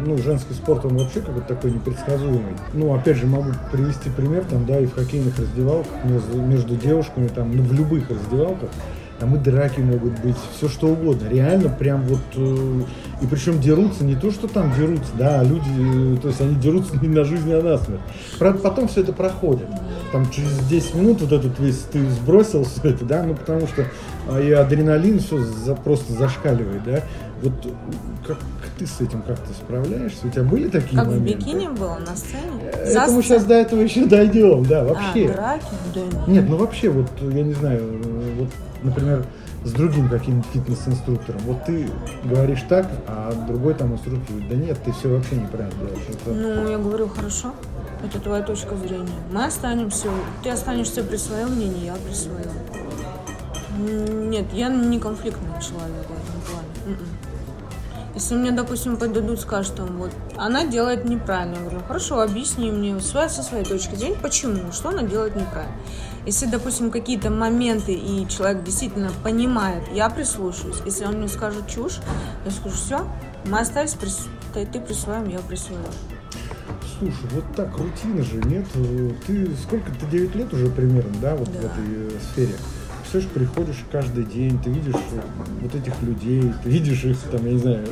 ну, 0.05 0.19
женский 0.19 0.55
спорт, 0.55 0.85
он 0.85 0.97
вообще 0.97 1.21
как-то 1.21 1.41
такой 1.43 1.73
непредсказуемый. 1.73 2.55
Ну, 2.73 2.95
опять 2.95 3.17
же, 3.17 3.27
могу 3.27 3.51
привести 3.73 4.11
пример, 4.11 4.45
там, 4.45 4.67
да, 4.67 4.81
и 4.81 4.87
в 4.87 4.95
хоккейных 4.95 5.39
раздевалках 5.39 5.93
между, 6.05 6.41
между 6.41 6.77
девушками, 6.77 7.29
там, 7.29 7.57
ну, 7.57 7.63
в 7.63 7.73
любых 7.73 8.11
раздевалках, 8.11 8.71
там 9.19 9.37
и 9.37 9.39
драки 9.39 9.81
могут 9.81 10.19
быть, 10.21 10.37
все 10.57 10.69
что 10.69 10.89
угодно. 10.89 11.29
Реально 11.29 11.69
прям 11.69 12.03
вот, 12.03 12.21
э, 12.37 12.83
и 13.23 13.27
причем 13.27 13.61
дерутся 13.61 14.05
не 14.05 14.17
то, 14.17 14.31
что 14.31 14.49
там 14.49 14.73
дерутся, 14.75 15.13
да, 15.17 15.41
а 15.41 15.45
люди, 15.45 16.17
э, 16.17 16.17
то 16.21 16.29
есть 16.29 16.41
они 16.41 16.57
дерутся 16.57 16.97
не 17.03 17.09
на 17.09 17.25
жизнь, 17.25 17.53
а 17.53 17.63
на 17.63 17.79
смерть. 17.79 18.01
Правда, 18.39 18.61
потом 18.61 18.89
все 18.89 19.03
это 19.03 19.13
проходит. 19.13 19.69
Там 20.13 20.29
через 20.31 20.59
10 20.69 20.95
минут 20.95 21.21
вот 21.21 21.33
этот 21.33 21.59
весь 21.59 21.79
ты 21.93 22.09
сбросил 22.11 22.65
все 22.65 22.91
это, 22.91 23.05
да, 23.05 23.23
ну 23.23 23.35
потому 23.35 23.67
что 23.67 23.87
а, 24.29 24.41
и 24.41 24.51
адреналин 24.51 25.21
все 25.21 25.39
за, 25.39 25.75
просто 25.75 26.13
зашкаливает, 26.13 26.83
да. 26.85 27.03
Вот 27.43 27.53
как 28.27 28.39
ты 28.79 28.87
с 28.87 29.01
этим 29.01 29.23
как-то 29.23 29.53
справляешься? 29.53 30.27
У 30.27 30.31
тебя 30.31 30.45
были 30.45 30.69
такие 30.69 30.97
как 30.97 31.07
моменты? 31.07 31.33
Как 31.33 31.43
в 31.43 31.47
бикини 31.47 31.69
было 31.69 31.99
на 31.99 32.17
сцене? 32.17 32.43
Э, 32.73 32.85
это 32.85 33.13
мы 33.13 33.23
сейчас 33.23 33.45
до 33.45 33.55
этого 33.55 33.81
еще 33.81 34.07
дойдем, 34.07 34.65
да, 34.65 34.85
вообще. 34.85 35.29
А, 35.29 35.35
драки? 35.35 35.67
Да 35.95 36.01
нет. 36.01 36.29
Нет, 36.29 36.49
ну 36.49 36.57
вообще, 36.57 36.89
вот, 36.89 37.11
я 37.21 37.43
не 37.43 37.53
знаю, 37.53 38.03
вот 38.39 38.49
например, 38.85 39.27
с 39.65 39.73
другим 39.73 40.09
каким-нибудь 40.09 40.47
фитнес-инструктором. 40.53 41.41
Вот 41.47 41.65
ты 41.65 41.91
говоришь 42.23 42.63
так, 42.69 42.87
а 43.09 43.33
другой 43.49 43.75
там 43.75 43.95
инструктор 43.95 44.23
говорит, 44.29 44.49
да 44.49 44.57
нет, 44.57 44.79
ты 44.85 44.93
все 44.93 45.09
вообще 45.09 45.37
неправильно 45.37 45.75
делаешь. 45.81 46.05
Это... 46.09 46.31
Ну, 46.31 46.69
я 46.69 46.79
говорю, 46.79 47.09
хорошо, 47.09 47.55
это 48.05 48.21
твоя 48.21 48.43
точка 48.43 48.77
зрения. 48.77 49.09
Мы 49.33 49.45
останемся, 49.45 50.09
ты 50.43 50.51
останешься 50.51 51.03
при 51.03 51.17
своем 51.17 51.49
мнении, 51.55 51.87
я 51.87 51.95
при 51.95 52.15
своем. 52.15 52.53
Нет, 54.31 54.47
я 54.53 54.69
не 54.69 55.01
конфликтный 55.01 55.51
человек 55.61 56.07
в 56.07 56.13
этом 56.13 56.41
плане. 56.47 56.69
М-м. 56.87 57.09
Если 58.15 58.37
мне, 58.37 58.53
допустим, 58.53 58.97
подадут, 58.97 59.41
скажут, 59.41 59.75
там, 59.75 59.97
вот, 59.97 60.13
она 60.37 60.67
делает 60.67 61.05
неправильно, 61.05 61.55
я 61.55 61.61
говорю, 61.63 61.81
хорошо, 61.89 62.21
объясни 62.21 62.71
мне 62.71 63.01
со 63.01 63.29
своей 63.29 63.65
точки 63.65 63.97
зрения, 63.97 64.17
почему, 64.23 64.71
что 64.71 64.91
она 64.91 65.03
делает 65.03 65.35
неправильно. 65.35 65.75
Если, 66.27 66.47
допустим, 66.47 66.91
какие-то 66.91 67.31
моменты, 67.31 67.93
и 67.93 68.27
человек 68.29 68.65
действительно 68.65 69.11
понимает, 69.23 69.83
я 69.93 70.09
прислушаюсь. 70.09 70.77
Если 70.87 71.05
он 71.05 71.19
мне 71.19 71.29
скажет 71.29 71.69
чушь, 71.69 71.99
я 72.45 72.51
скажу, 72.51 72.75
все, 72.75 73.07
мы 73.45 73.61
остались, 73.61 73.93
при... 73.93 74.09
ты, 74.55 74.65
ты 74.65 74.81
при 74.81 74.95
своем, 74.95 75.29
я 75.29 75.41
при 75.41 75.57
своем. 75.57 75.83
Слушай, 76.99 77.29
вот 77.33 77.45
так 77.55 77.77
рутина 77.77 78.23
же, 78.23 78.37
нет? 78.47 78.65
Ты 79.27 79.51
сколько, 79.63 79.91
ты 79.91 80.07
9 80.07 80.35
лет 80.35 80.53
уже 80.55 80.69
примерно, 80.69 81.13
да, 81.21 81.37
вот 81.37 81.53
да. 81.53 81.61
в 81.61 81.65
этой 81.65 81.85
э, 81.89 82.11
сфере? 82.33 82.55
Все 83.07 83.21
приходишь 83.29 83.85
каждый 83.93 84.25
день, 84.25 84.59
ты 84.63 84.71
видишь 84.71 84.95
вот 85.61 85.75
этих 85.75 86.01
людей, 86.03 86.53
ты 86.63 86.71
видишь 86.71 87.05
их, 87.05 87.19
там, 87.31 87.45
я 87.45 87.53
не 87.53 87.59
знаю, 87.59 87.87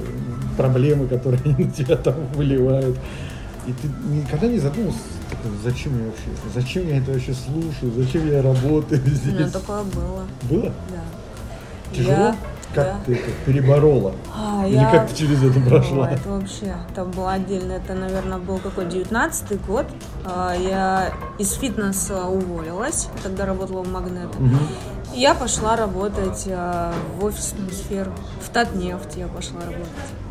проблемы, 0.57 1.07
которые 1.07 1.43
на 1.59 1.71
тебя 1.71 1.97
там 1.97 2.15
выливают. 2.35 2.97
И 3.67 3.73
ты 3.73 3.89
никогда 4.09 4.47
не 4.47 4.59
задумывался, 4.59 4.99
зачем 5.63 5.99
я 5.99 6.07
вообще, 6.07 6.29
зачем 6.55 6.89
я 6.89 6.99
это 6.99 7.13
вообще 7.13 7.35
слушаю, 7.35 7.93
зачем 7.97 8.31
я 8.31 8.43
работаю 8.43 9.01
здесь? 9.01 9.33
У 9.35 9.37
меня 9.37 9.51
такое 9.51 9.83
было. 9.85 10.25
Было? 10.51 10.73
Да. 10.91 11.95
Тяжело? 11.95 12.13
Я, 12.13 12.37
как 12.75 12.87
да. 12.87 12.97
ты 13.05 13.15
это 13.15 13.31
переборола? 13.45 14.15
А, 14.35 14.67
Или 14.67 14.77
я... 14.77 14.91
как 14.91 15.09
ты 15.09 15.17
через 15.17 15.43
это 15.43 15.61
прошла? 15.61 16.07
О, 16.07 16.11
это 16.11 16.29
вообще, 16.31 16.75
это 16.91 17.05
было 17.05 17.33
отдельно. 17.33 17.73
Это, 17.73 17.95
наверное, 17.95 18.39
был 18.39 18.59
какой 18.59 18.87
19-й 18.87 19.57
год. 19.67 19.87
А, 20.25 20.55
я 20.55 21.13
из 21.39 21.53
фитнеса 21.53 22.25
уволилась, 22.25 23.09
тогда 23.23 23.45
работала 23.45 23.83
в 23.83 23.91
Магнет. 23.91 24.35
Угу. 24.37 25.15
Я 25.15 25.35
пошла 25.35 25.77
работать 25.77 26.47
а, 26.49 26.95
в 27.19 27.25
офисную 27.25 27.71
сферу. 27.71 28.13
В 28.41 28.49
Татнефть 28.49 29.17
я 29.17 29.27
пошла 29.29 29.61
работать. 29.61 29.89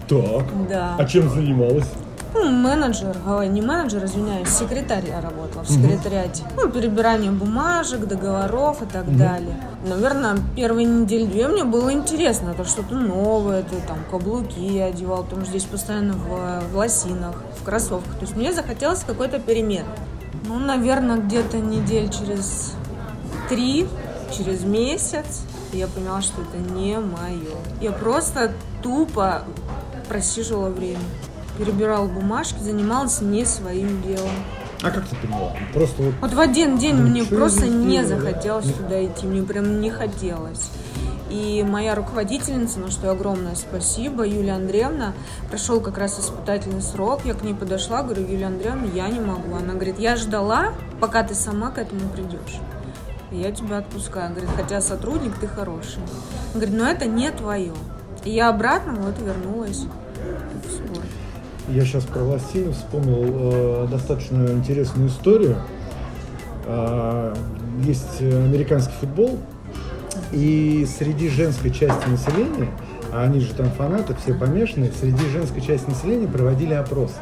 Так. 0.08 0.68
Да. 0.68 0.96
А 0.98 1.06
чем 1.06 1.30
занималась? 1.30 1.88
Ну, 2.34 2.50
менеджер, 2.50 3.18
не 3.50 3.62
менеджер, 3.62 4.06
извиняюсь, 4.06 4.48
секретарь 4.50 5.06
я 5.08 5.20
работала 5.20 5.64
в 5.64 5.70
секретариате. 5.70 6.44
Ну, 6.56 6.70
перебирание 6.70 7.32
бумажек, 7.32 8.06
договоров 8.06 8.82
и 8.82 8.86
так 8.86 9.08
угу. 9.08 9.18
далее. 9.18 9.56
Наверное, 9.86 10.38
первые 10.56 10.86
недели 10.86 11.26
две 11.26 11.48
мне 11.48 11.66
было 11.66 11.92
интересно, 11.92 12.52
это 12.52 12.64
что-то 12.64 12.96
новое, 12.96 13.60
это 13.60 13.76
там 13.86 13.98
каблуки 14.10 14.60
я 14.60 14.86
одевал, 14.86 15.24
потому 15.24 15.42
что 15.42 15.52
здесь 15.52 15.66
постоянно 15.66 16.14
в, 16.14 16.72
в 16.72 16.78
лосинах, 16.78 17.36
в 17.60 17.66
кроссовках. 17.66 18.14
То 18.16 18.22
есть 18.22 18.36
мне 18.38 18.54
захотелось 18.54 19.04
какой-то 19.04 19.40
перемен. 19.40 19.86
Ну, 20.48 20.58
наверное, 20.58 21.18
где-то 21.18 21.58
недель 21.58 22.10
через 22.10 22.74
три, 23.50 23.88
через 24.36 24.64
месяц 24.64 25.44
я 25.74 25.88
поняла, 25.88 26.22
что 26.22 26.42
это 26.42 26.58
не 26.74 26.98
мое. 26.98 27.58
Я 27.82 27.92
просто 27.92 28.54
тупо 28.82 29.44
просиживала 30.08 30.70
время 30.70 31.00
перебирала 31.58 32.08
бумажки, 32.08 32.60
занималась 32.60 33.22
не 33.22 33.46
своим 33.46 34.02
делом. 34.02 34.32
А 34.82 34.90
как 34.90 35.08
ты 35.08 35.16
поняла? 35.16 35.54
Просто 35.74 36.02
вот... 36.02 36.14
Вот 36.22 36.34
в 36.34 36.40
один 36.40 36.78
день 36.78 36.96
ну, 36.96 37.10
мне 37.10 37.24
просто 37.24 37.68
не 37.68 38.04
захотелось 38.04 38.66
да? 38.66 38.74
туда 38.74 39.06
идти, 39.06 39.28
мне 39.28 39.44
прям 39.44 39.80
не 39.80 39.92
хотелось. 39.92 40.72
И 41.30 41.64
моя 41.64 41.96
руководительница, 41.96 42.80
на 42.80 42.92
что 42.92 43.10
огромное 43.12 43.56
спасибо, 43.56 44.26
Юлия 44.26 44.54
Андреевна, 44.54 45.14
прошел 45.50 45.80
как 45.80 45.98
раз 45.98 46.20
испытательный 46.20 46.82
срок, 46.82 47.22
я 47.24 47.36
к 47.36 47.44
ней 47.44 47.54
подошла, 47.54 48.04
говорю, 48.04 48.24
Юлия 48.24 48.48
Андреевна, 48.48 48.88
я 48.94 49.08
не 49.08 49.22
могу. 49.22 49.56
Она 49.56 49.76
говорит, 49.76 49.98
я 49.98 50.18
ждала, 50.18 50.74
пока 51.00 51.24
ты 51.24 51.34
сама 51.34 51.72
к 51.72 51.78
этому 51.78 52.10
придешь. 52.10 52.60
Я 53.32 53.52
тебя 53.54 53.78
отпускаю. 53.78 54.32
Говорит, 54.32 54.50
хотя 54.58 54.82
сотрудник 54.82 55.38
ты 55.40 55.48
хороший. 55.48 56.02
Говорит, 56.54 56.76
но 56.76 56.86
это 56.86 57.06
не 57.06 57.32
твое. 57.32 57.72
И 58.26 58.32
я 58.32 58.50
обратно 58.50 58.94
вот 58.96 59.18
вернулась 59.20 59.86
в 60.66 60.72
спорт. 60.72 61.08
Я 61.74 61.86
сейчас 61.86 62.04
про 62.04 62.20
Лосинов 62.22 62.76
вспомнил 62.76 63.24
э, 63.24 63.88
достаточно 63.90 64.46
интересную 64.48 65.08
историю. 65.08 65.56
Э, 66.66 67.34
есть 67.86 68.20
американский 68.20 68.94
футбол, 69.00 69.40
и 70.34 70.86
среди 70.86 71.30
женской 71.30 71.72
части 71.72 72.10
населения, 72.10 72.70
а 73.14 73.24
они 73.24 73.40
же 73.40 73.54
там 73.54 73.72
фанаты, 73.72 74.16
все 74.16 74.34
помешаны, 74.34 74.92
среди 75.00 75.26
женской 75.30 75.62
части 75.62 75.90
населения 75.90 76.28
проводили 76.28 76.74
опрос. 76.74 77.14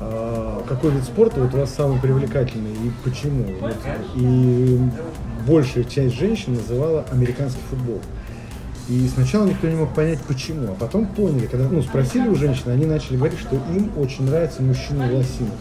Э, 0.00 0.60
какой 0.66 0.92
вид 0.92 1.04
спорта 1.04 1.40
вот 1.40 1.52
у 1.52 1.58
вас 1.58 1.74
самый 1.74 2.00
привлекательный 2.00 2.72
и 2.72 2.90
почему? 3.04 3.44
Вот, 3.60 3.76
и 4.14 4.80
большая 5.46 5.84
часть 5.84 6.14
женщин 6.14 6.54
называла 6.54 7.04
американский 7.12 7.60
футбол. 7.68 8.00
И 8.88 9.08
сначала 9.08 9.46
никто 9.46 9.66
не 9.66 9.74
мог 9.74 9.92
понять, 9.94 10.20
почему. 10.20 10.72
А 10.72 10.74
потом 10.78 11.06
поняли, 11.06 11.46
когда 11.46 11.68
ну, 11.68 11.82
спросили 11.82 12.28
у 12.28 12.36
женщин, 12.36 12.70
они 12.70 12.86
начали 12.86 13.16
говорить, 13.16 13.38
что 13.38 13.56
им 13.56 13.90
очень 13.96 14.26
нравятся 14.26 14.62
мужчины 14.62 15.08
в 15.08 15.14
лосинах. 15.14 15.54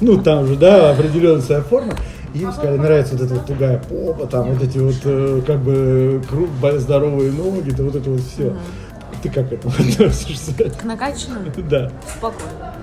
Ну, 0.00 0.20
там 0.20 0.46
же, 0.46 0.56
да, 0.56 0.90
определенная 0.90 1.42
своя 1.42 1.62
форма. 1.62 1.94
И 2.34 2.40
им 2.40 2.52
сказали, 2.52 2.76
нравится 2.76 3.14
вот 3.14 3.22
эта 3.22 3.34
вот 3.34 3.46
тугая 3.46 3.78
попа, 3.78 4.26
там 4.26 4.52
вот 4.52 4.62
эти 4.62 4.78
вот, 4.78 4.96
э, 5.04 5.42
как 5.46 5.60
бы, 5.60 6.22
круг, 6.28 6.50
здоровые 6.78 7.32
ноги, 7.32 7.70
да 7.70 7.84
вот 7.84 7.96
это 7.96 8.10
вот 8.10 8.20
все. 8.20 8.54
Ты 9.22 9.30
как 9.30 9.48
к 9.48 9.52
этому 9.52 9.72
относишься? 9.78 10.52
К 10.52 10.84
накачанным? 10.84 11.44
Да. 11.68 11.90
Спокойно. 12.16 12.74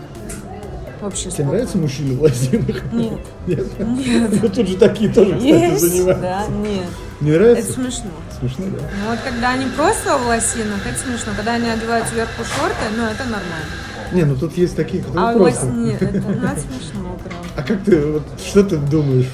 Вообще 1.02 1.30
Тебе 1.30 1.46
нравятся 1.46 1.78
мужчины 1.78 2.16
в 2.16 2.22
лосинах? 2.22 2.92
Нет. 2.94 3.20
Нет? 3.48 3.80
Нет. 3.80 4.42
Ну 4.44 4.50
тут 4.50 4.68
же 4.68 4.78
такие 4.78 5.12
тоже, 5.14 5.36
кстати, 5.38 5.78
занимаются. 5.78 6.22
Да, 6.22 6.46
нет. 6.48 6.88
Не 7.22 7.32
Это 7.32 7.40
нравится? 7.40 7.74
смешно. 7.74 8.12
Смешно, 8.40 8.66
да? 8.72 8.80
Ну 9.04 9.10
вот 9.12 9.20
когда 9.24 9.52
они 9.52 9.66
просто 9.76 10.18
в 10.18 10.28
лосинах, 10.28 10.86
это 10.86 10.98
смешно. 11.00 11.34
Когда 11.36 11.54
они 11.54 11.70
одевают 11.70 12.08
сверху 12.08 12.44
шорты, 12.44 12.86
ну 12.98 13.04
это 13.04 13.24
нормально. 13.24 13.76
Не, 14.12 14.24
ну 14.24 14.36
тут 14.36 14.56
есть 14.58 14.76
такие, 14.76 15.04
которые 15.04 15.30
А 15.30 15.34
просто. 15.34 15.66
лосине, 15.66 15.94
это, 16.00 16.06
ну, 16.28 16.32
это 16.48 16.60
смешно, 16.62 17.18
правда. 17.24 17.48
А 17.58 17.64
как 17.64 17.84
ты, 17.84 18.00
вот, 18.06 18.24
что 18.46 18.64
ты 18.64 18.78
думаешь 18.78 19.30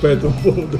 по 0.00 0.06
этому 0.06 0.34
поводу? 0.42 0.78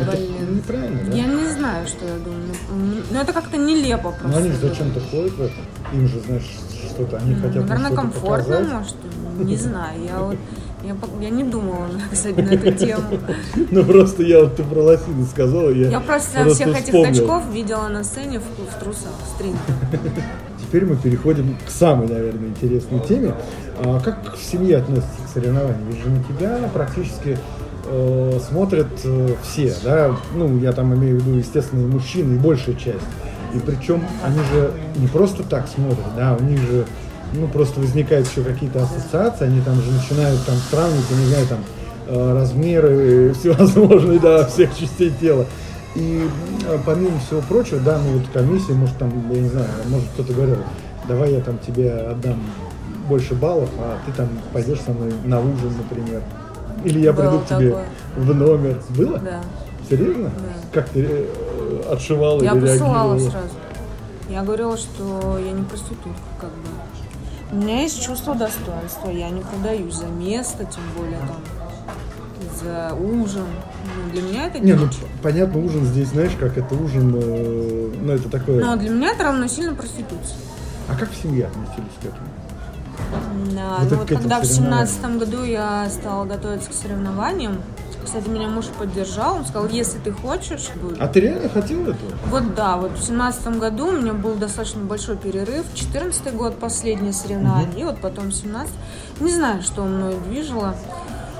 Это 0.00 0.12
Блин. 0.16 0.56
неправильно, 0.56 1.00
да? 1.10 1.16
Я 1.16 1.24
не 1.26 1.46
знаю, 1.48 1.86
что 1.88 2.04
я 2.06 2.14
думаю. 2.18 2.52
М, 2.70 3.02
Ну 3.10 3.18
это 3.20 3.32
как-то 3.32 3.56
нелепо 3.56 4.10
Но 4.10 4.12
просто. 4.12 4.38
они 4.38 4.50
же 4.52 4.56
зачем-то 4.58 5.00
ходят 5.00 5.32
в 5.32 5.42
это. 5.42 5.52
Им 5.92 6.08
же, 6.08 6.20
знаешь, 6.20 6.48
что-то, 6.90 7.18
они 7.18 7.34
хотят 7.34 7.56
нам 7.56 7.68
Наверное, 7.68 7.96
комфортно, 7.96 8.56
показать. 8.56 8.72
может. 8.72 8.96
Не 9.38 9.56
знаю. 9.56 10.02
Я 10.04 10.18
вот 10.20 10.36
я, 10.84 10.96
я 11.20 11.30
не 11.30 11.42
думала, 11.42 11.88
кстати, 12.12 12.40
на 12.40 12.50
эту 12.50 12.72
тему. 12.72 13.02
Ну 13.70 13.84
просто 13.84 14.22
я 14.22 14.40
вот 14.40 14.56
ты 14.56 14.62
про 14.62 14.80
лосины 14.80 15.26
сказала, 15.26 15.70
я, 15.70 15.88
Я 15.88 16.00
просто 16.00 16.48
всех 16.50 16.68
этих 16.68 16.92
качков 16.92 17.42
видела 17.52 17.88
на 17.88 18.04
сцене 18.04 18.38
в, 18.38 18.42
в 18.42 18.80
трусах, 18.80 19.10
в 19.24 19.34
стрингах. 19.34 19.60
Теперь 20.60 20.84
мы 20.84 20.96
переходим 20.96 21.56
к 21.66 21.70
самой, 21.70 22.08
наверное, 22.08 22.48
интересной 22.48 23.00
теме. 23.00 23.34
А 23.82 24.00
как 24.00 24.36
в 24.36 24.42
семье 24.42 24.76
относятся 24.78 25.18
к 25.26 25.32
соревнованиям? 25.32 25.88
Ведь 25.88 26.02
же 26.02 26.10
на 26.10 26.22
тебя 26.22 26.70
практически 26.72 27.38
э, 27.86 28.40
смотрят 28.48 28.88
э, 29.04 29.34
все, 29.42 29.74
да? 29.82 30.14
Ну, 30.34 30.58
я 30.58 30.72
там 30.72 30.94
имею 30.94 31.18
в 31.18 31.24
виду, 31.24 31.38
естественно, 31.38 31.80
и 31.80 31.86
мужчины, 31.86 32.34
и 32.34 32.38
большая 32.38 32.74
часть. 32.74 33.00
И 33.54 33.58
причем 33.60 34.04
они 34.24 34.38
же 34.52 34.72
не 34.96 35.06
просто 35.06 35.42
так 35.42 35.68
смотрят, 35.68 36.14
да, 36.16 36.36
у 36.38 36.42
них 36.42 36.60
же, 36.60 36.84
ну, 37.32 37.46
просто 37.48 37.80
возникают 37.80 38.28
еще 38.28 38.42
какие-то 38.42 38.82
ассоциации, 38.82 39.46
они 39.46 39.60
там 39.60 39.80
же 39.80 39.90
начинают 39.90 40.44
там 40.44 40.56
сравнивать, 40.70 41.04
я 41.10 41.16
не 41.16 41.26
знаю, 41.26 41.46
там, 41.46 41.58
э, 42.08 42.34
размеры 42.34 43.32
всевозможные, 43.38 44.18
да, 44.18 44.46
всех 44.46 44.76
частей 44.76 45.12
тела. 45.20 45.46
И 45.94 46.28
э, 46.68 46.78
помимо 46.84 47.18
всего 47.20 47.40
прочего, 47.40 47.80
да, 47.80 47.98
ну 47.98 48.18
вот 48.18 48.28
комиссия, 48.32 48.72
может 48.74 48.96
там, 48.98 49.12
я 49.32 49.40
не 49.40 49.48
знаю, 49.48 49.68
может 49.88 50.08
кто-то 50.14 50.32
говорил, 50.32 50.58
давай 51.08 51.32
я 51.32 51.40
там 51.40 51.58
тебе 51.58 51.90
отдам 51.90 52.40
больше 53.08 53.34
баллов, 53.34 53.70
а 53.78 53.96
ты 54.04 54.12
там 54.12 54.28
пойдешь 54.52 54.80
со 54.80 54.92
мной 54.92 55.12
на 55.24 55.40
ужин, 55.40 55.72
например. 55.78 56.22
Или 56.84 57.00
я 57.00 57.12
Было 57.12 57.22
приду 57.22 57.38
к 57.40 57.46
тебе 57.46 57.70
такое. 57.70 57.86
в 58.16 58.34
номер. 58.34 58.80
Было? 58.90 59.18
Да. 59.18 59.40
Серьезно? 59.88 60.30
Как 60.72 60.88
ты 60.90 61.06
э, 61.08 61.24
отшивала 61.90 62.42
Я 62.42 62.52
или 62.52 62.60
посылала 62.60 63.14
реагировала? 63.14 63.30
сразу. 63.30 63.54
Я 64.30 64.42
говорила, 64.42 64.76
что 64.76 65.38
я 65.38 65.52
не 65.52 65.62
проститутка, 65.64 66.10
как 66.40 66.50
бы. 66.50 66.68
У 67.50 67.56
меня 67.56 67.80
есть 67.82 68.02
чувство 68.02 68.34
достоинства, 68.34 69.08
я 69.10 69.30
не 69.30 69.40
продаюсь 69.40 69.94
за 69.94 70.06
место, 70.06 70.64
тем 70.66 70.82
более 70.96 71.18
там 71.18 71.40
за 72.62 72.94
ужин. 72.94 73.46
Ну, 73.96 74.12
для 74.12 74.22
меня 74.22 74.46
это 74.48 74.58
Не, 74.58 74.74
ну 74.74 74.86
дичь. 74.88 74.98
понятно, 75.22 75.64
ужин 75.64 75.84
здесь, 75.84 76.08
знаешь, 76.08 76.32
как 76.38 76.58
это 76.58 76.74
ужин, 76.74 77.14
э, 77.16 77.90
ну 78.02 78.12
это 78.12 78.28
такое. 78.28 78.62
Но 78.62 78.76
для 78.76 78.90
меня 78.90 79.12
это 79.12 79.24
равносильно 79.24 79.74
проституции. 79.74 80.36
А 80.88 80.94
как 80.94 81.10
в 81.10 81.16
семье 81.22 81.46
относились 81.46 81.92
к 82.02 82.04
этому? 82.04 82.28
Да, 83.54 83.76
Вот 83.80 83.90
ну 83.90 83.96
вот 83.98 84.08
когда 84.08 84.40
в 84.40 84.44
семнадцатом 84.44 85.18
году 85.18 85.44
я 85.44 85.88
стала 85.88 86.24
готовиться 86.24 86.68
к 86.70 86.74
соревнованиям, 86.74 87.62
кстати, 88.08 88.26
меня 88.26 88.48
муж 88.48 88.64
поддержал, 88.78 89.36
он 89.36 89.44
сказал, 89.44 89.68
если 89.68 89.98
ты 89.98 90.12
хочешь, 90.12 90.70
будет. 90.80 90.98
А 90.98 91.08
ты 91.08 91.20
реально 91.20 91.50
хотела 91.50 91.82
этого? 91.82 92.10
Вот 92.30 92.54
да, 92.54 92.78
вот 92.78 92.92
в 92.92 93.04
семнадцатом 93.04 93.58
году 93.58 93.88
у 93.88 93.92
меня 93.92 94.14
был 94.14 94.34
достаточно 94.34 94.82
большой 94.82 95.18
перерыв, 95.18 95.66
четырнадцатый 95.74 96.32
год 96.32 96.58
последнее 96.58 97.12
соревнование, 97.12 97.82
и 97.82 97.84
вот 97.84 98.00
потом 98.00 98.32
17 98.32 98.72
Не 99.20 99.30
знаю, 99.30 99.62
что 99.62 99.84
мной 99.84 100.16
движило. 100.26 100.74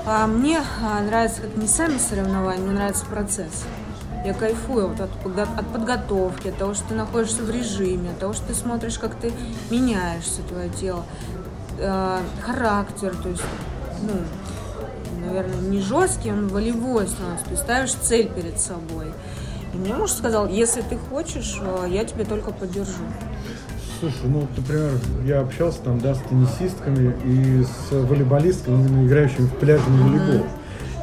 А 0.05 0.27
мне 0.27 0.61
а, 0.83 1.01
нравится 1.01 1.41
как 1.41 1.57
не 1.57 1.67
сами 1.67 1.97
соревнования, 1.97 2.61
мне 2.61 2.73
нравится 2.73 3.05
процесс. 3.05 3.65
Я 4.23 4.35
кайфую 4.35 4.89
вот 4.89 4.99
от, 4.99 5.39
от 5.57 5.67
подготовки, 5.73 6.49
от 6.49 6.57
того, 6.57 6.75
что 6.75 6.89
ты 6.89 6.93
находишься 6.93 7.41
в 7.41 7.49
режиме, 7.49 8.11
от 8.11 8.19
того, 8.19 8.33
что 8.33 8.45
ты 8.45 8.53
смотришь, 8.53 8.99
как 8.99 9.15
ты 9.15 9.33
меняешься, 9.71 10.43
твое 10.43 10.69
тело, 10.69 11.03
э, 11.79 12.19
характер, 12.45 13.15
то 13.23 13.29
есть, 13.29 13.41
ну, 14.03 14.13
наверное, 15.29 15.61
не 15.61 15.81
жесткий, 15.81 16.31
он 16.31 16.47
волевой 16.47 17.07
становится. 17.07 17.45
Ты 17.49 17.55
ставишь 17.55 17.93
цель 17.93 18.29
перед 18.29 18.59
собой. 18.59 19.07
И 19.73 19.77
мне 19.77 19.93
муж 19.93 20.11
сказал, 20.11 20.47
если 20.47 20.81
ты 20.81 20.97
хочешь, 20.97 21.59
э, 21.61 21.87
я 21.89 22.03
тебя 22.03 22.25
только 22.25 22.51
поддержу. 22.51 23.03
Слушай, 23.99 24.25
ну, 24.25 24.47
например, 24.55 24.91
я 25.25 25.41
общался 25.41 25.79
там, 25.81 25.99
да, 25.99 26.15
с 26.15 26.19
теннисистками 26.19 27.13
и 27.25 27.63
с 27.63 27.91
волейболистками, 27.91 29.05
играющими 29.05 29.45
в 29.45 29.55
пляжный 29.55 30.03
волейбол. 30.03 30.47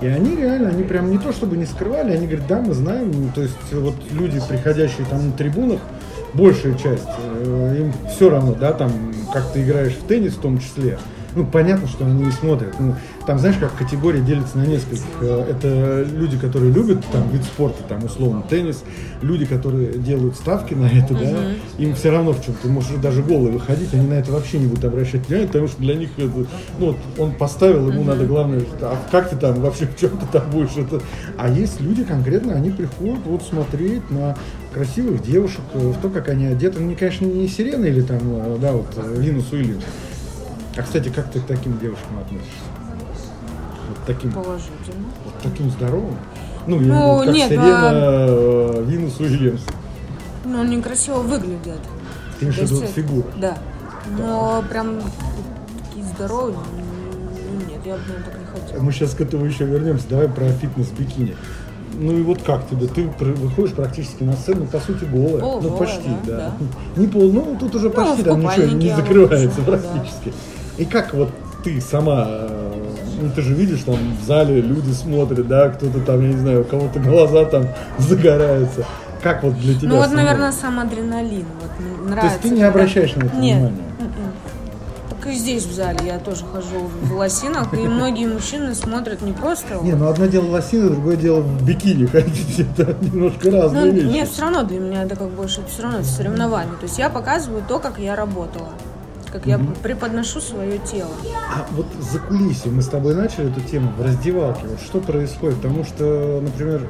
И 0.02 0.06
они 0.06 0.36
реально, 0.36 0.70
они 0.70 0.82
прям 0.82 1.10
не 1.10 1.18
то 1.18 1.32
чтобы 1.32 1.56
не 1.56 1.64
скрывали, 1.64 2.12
они 2.12 2.26
говорят, 2.26 2.46
да, 2.46 2.60
мы 2.60 2.74
знаем, 2.74 3.32
то 3.34 3.42
есть 3.42 3.54
вот 3.72 3.94
люди, 4.12 4.40
приходящие 4.46 5.06
там 5.08 5.26
на 5.26 5.32
трибунах, 5.32 5.80
большая 6.34 6.74
часть, 6.74 7.06
э, 7.18 7.76
им 7.78 7.92
все 8.10 8.30
равно, 8.30 8.54
да, 8.54 8.72
там, 8.72 8.90
как 9.32 9.52
ты 9.52 9.62
играешь 9.62 9.94
в 9.94 10.06
теннис 10.06 10.34
в 10.34 10.40
том 10.40 10.58
числе. 10.58 10.98
Ну, 11.36 11.44
понятно, 11.44 11.86
что 11.86 12.06
они 12.06 12.24
не 12.24 12.32
смотрят. 12.32 12.74
Ну, 12.80 12.94
там, 13.26 13.38
знаешь, 13.38 13.56
как 13.60 13.74
категория 13.76 14.22
делится 14.22 14.56
на 14.56 14.64
нескольких. 14.64 15.04
Э, 15.20 15.44
Это 15.50 16.02
люди, 16.10 16.38
которые 16.38 16.72
любят 16.72 17.04
там 17.12 17.28
вид 17.28 17.44
спорта, 17.44 17.82
там, 17.86 18.02
условно, 18.04 18.42
теннис. 18.48 18.82
Люди, 19.20 19.44
которые 19.44 19.98
делают 19.98 20.36
ставки 20.36 20.72
на 20.72 20.86
это, 20.86 21.12
да, 21.12 21.52
им 21.78 21.94
все 21.94 22.10
равно 22.10 22.32
в 22.32 22.42
чем. 22.42 22.54
Ты 22.62 22.68
можешь 22.68 22.96
даже 23.02 23.22
голый 23.22 23.52
выходить, 23.52 23.92
они 23.92 24.08
на 24.08 24.14
это 24.14 24.32
вообще 24.32 24.58
не 24.58 24.66
будут 24.66 24.86
обращать 24.86 25.26
внимание, 25.26 25.46
потому 25.46 25.68
что 25.68 25.78
для 25.82 25.94
них 25.94 26.10
это, 26.16 26.30
ну, 26.78 26.86
вот 26.86 26.96
он 27.18 27.32
поставил, 27.32 27.90
ему 27.90 28.02
надо 28.04 28.24
главное, 28.24 28.62
а 28.80 28.96
как 29.10 29.28
ты 29.28 29.36
там 29.36 29.60
вообще, 29.60 29.86
в 29.86 29.96
чем 29.98 30.10
ты 30.10 30.26
там 30.32 30.50
будешь 30.50 30.76
это. 30.76 31.02
А 31.36 31.50
есть 31.50 31.82
люди 31.82 32.02
конкретно, 32.02 32.54
они 32.54 32.70
приходят 32.70 33.20
вот 33.26 33.42
смотреть 33.42 34.10
на 34.10 34.36
красивых 34.72 35.22
девушек, 35.22 35.60
э, 35.74 35.78
в 35.78 36.00
то, 36.00 36.08
как 36.08 36.28
они 36.30 36.46
одеты. 36.46 36.80
Ну, 36.80 36.86
не, 36.86 36.94
конечно, 36.94 37.26
не 37.26 37.48
сирена 37.48 37.84
или 37.84 38.00
там, 38.00 38.20
э, 38.22 38.56
да, 38.60 38.72
вот 38.72 38.86
Винус 39.18 39.52
Уильямс. 39.52 39.84
А, 40.76 40.82
кстати, 40.82 41.08
как 41.08 41.30
ты 41.30 41.40
к 41.40 41.46
таким 41.46 41.78
девушкам 41.78 42.18
относишься? 42.18 42.50
Вот 43.88 43.98
таким, 44.06 44.32
Положительно. 44.32 45.06
вот 45.24 45.34
таким 45.42 45.70
здоровым? 45.70 46.16
Ну, 46.66 46.80
я 46.80 46.86
Ну, 46.94 47.24
как 47.24 47.34
нет, 47.34 47.48
Сирена, 47.48 47.88
а- 47.90 48.26
э, 48.78 48.84
Винус 48.84 49.20
Уильямс. 49.20 49.62
Ну, 50.44 50.60
они 50.60 50.82
красиво 50.82 51.20
выглядят. 51.20 51.80
Ты 52.38 52.44
имеешь 52.44 52.58
в 52.58 52.62
виду 52.62 52.74
есть 52.80 52.86
вот 52.86 52.90
фигуру? 53.04 53.26
Да. 53.38 53.56
Но 54.18 54.62
прям 54.68 55.00
такие 55.88 56.04
здоровые, 56.14 56.56
ну, 56.56 57.58
нет, 57.70 57.80
я 57.84 57.94
бы, 57.94 58.00
наверное, 58.00 58.24
так 58.24 58.38
не 58.38 58.60
хотела. 58.60 58.82
Мы 58.82 58.92
сейчас 58.92 59.14
к 59.14 59.20
этому 59.20 59.46
еще 59.46 59.64
вернемся. 59.64 60.06
Давай 60.10 60.28
про 60.28 60.48
фитнес-бикини. 60.50 61.36
Ну 61.98 62.18
и 62.18 62.22
вот 62.22 62.42
как 62.42 62.68
тебе? 62.68 62.86
Ты 62.88 63.06
выходишь 63.18 63.72
практически 63.74 64.22
на 64.22 64.34
сцену, 64.34 64.66
по 64.66 64.78
сути, 64.80 65.04
голая. 65.04 65.32
ну, 65.34 65.40
Полуголая, 65.40 65.78
почти, 65.78 66.10
да, 66.26 66.36
да. 66.36 66.52
да. 66.58 67.00
Не 67.00 67.06
пол, 67.06 67.32
ну 67.32 67.56
тут 67.58 67.74
уже 67.74 67.88
почти 67.88 68.22
в 68.22 68.24
там 68.24 68.40
ничего 68.42 68.66
не 68.66 68.94
закрывается 68.94 69.60
выхожу, 69.62 69.82
да. 70.24 70.32
И 70.78 70.84
как 70.84 71.14
вот 71.14 71.30
ты 71.64 71.80
сама, 71.80 72.26
э, 72.28 72.82
ну 73.22 73.30
ты 73.34 73.42
же 73.42 73.54
видишь, 73.54 73.82
там 73.84 73.96
в 74.20 74.24
зале 74.24 74.60
люди 74.60 74.92
смотрят, 74.92 75.46
да, 75.48 75.70
кто-то 75.70 76.00
там, 76.00 76.20
я 76.22 76.28
не 76.28 76.38
знаю, 76.38 76.60
у 76.62 76.64
кого-то 76.64 77.00
глаза 77.00 77.44
там 77.46 77.66
загораются. 77.98 78.84
Как 79.22 79.42
вот 79.42 79.54
для 79.58 79.74
тебя? 79.74 79.88
Ну 79.88 79.96
вот, 79.96 80.06
самой? 80.08 80.24
наверное, 80.24 80.52
сам 80.52 80.78
адреналин. 80.78 81.46
Вот, 81.60 81.70
мне 81.80 81.96
То 81.96 82.02
нравится. 82.04 82.26
есть 82.28 82.40
ты 82.42 82.50
не 82.50 82.62
обращаешь 82.62 83.14
на 83.16 83.24
это 83.24 83.36
Нет. 83.36 83.56
внимания? 83.56 83.82
м-м. 84.00 84.32
Так 85.08 85.26
и 85.32 85.34
здесь 85.36 85.64
в 85.64 85.72
зале 85.74 85.98
я 86.04 86.18
тоже 86.18 86.44
хожу 86.44 86.88
в 87.02 87.12
лосинах, 87.16 87.72
и 87.74 87.78
многие 87.78 88.26
мужчины 88.28 88.74
смотрят 88.74 89.22
не 89.22 89.32
просто... 89.32 89.78
Не, 89.82 89.94
ну 89.94 90.06
одно 90.08 90.26
дело 90.26 90.46
лосины, 90.50 90.90
другое 90.90 91.16
дело 91.16 91.40
в 91.40 91.64
бикини 91.66 92.06
ходить. 92.12 92.60
Это 92.60 92.94
немножко 93.00 93.50
разные 93.50 93.86
Ну, 93.86 93.92
вещи. 93.92 94.04
нет, 94.06 94.28
все 94.28 94.42
равно 94.42 94.62
для 94.62 94.78
меня 94.78 95.02
это 95.04 95.16
как 95.16 95.30
больше, 95.30 95.62
все 95.68 95.82
равно 95.82 96.02
соревнование. 96.04 96.74
То 96.78 96.84
есть 96.84 96.98
я 96.98 97.08
показываю 97.08 97.64
то, 97.66 97.78
как 97.80 97.98
я 97.98 98.14
работала, 98.14 98.68
как 99.30 99.46
я 99.46 99.58
преподношу 99.82 100.40
свое 100.40 100.78
тело. 100.78 101.10
А 101.54 101.66
вот 101.72 101.86
за 102.00 102.18
кулисье 102.18 102.70
мы 102.70 102.82
с 102.82 102.88
тобой 102.88 103.14
начали 103.14 103.50
эту 103.50 103.60
тему 103.60 103.92
в 103.96 104.02
раздевалке. 104.02 104.62
Вот 104.66 104.80
что 104.80 105.00
происходит? 105.00 105.56
Потому 105.56 105.84
что, 105.84 106.40
например, 106.42 106.88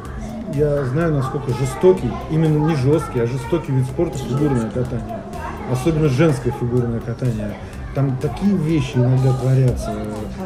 я 0.55 0.85
знаю, 0.85 1.13
насколько 1.15 1.53
жестокий, 1.55 2.11
именно 2.31 2.67
не 2.67 2.77
жесткий, 2.77 3.21
а 3.21 3.27
жестокий 3.27 3.73
вид 3.73 3.85
спорта 3.87 4.19
фигурное 4.19 4.71
катание. 4.71 5.23
Особенно 5.71 6.09
женское 6.09 6.53
фигурное 6.53 7.01
катание. 7.01 7.57
там 7.95 8.17
такие 8.19 8.55
вещи 8.57 8.93
иногда 8.97 9.33
творятся. 9.33 9.93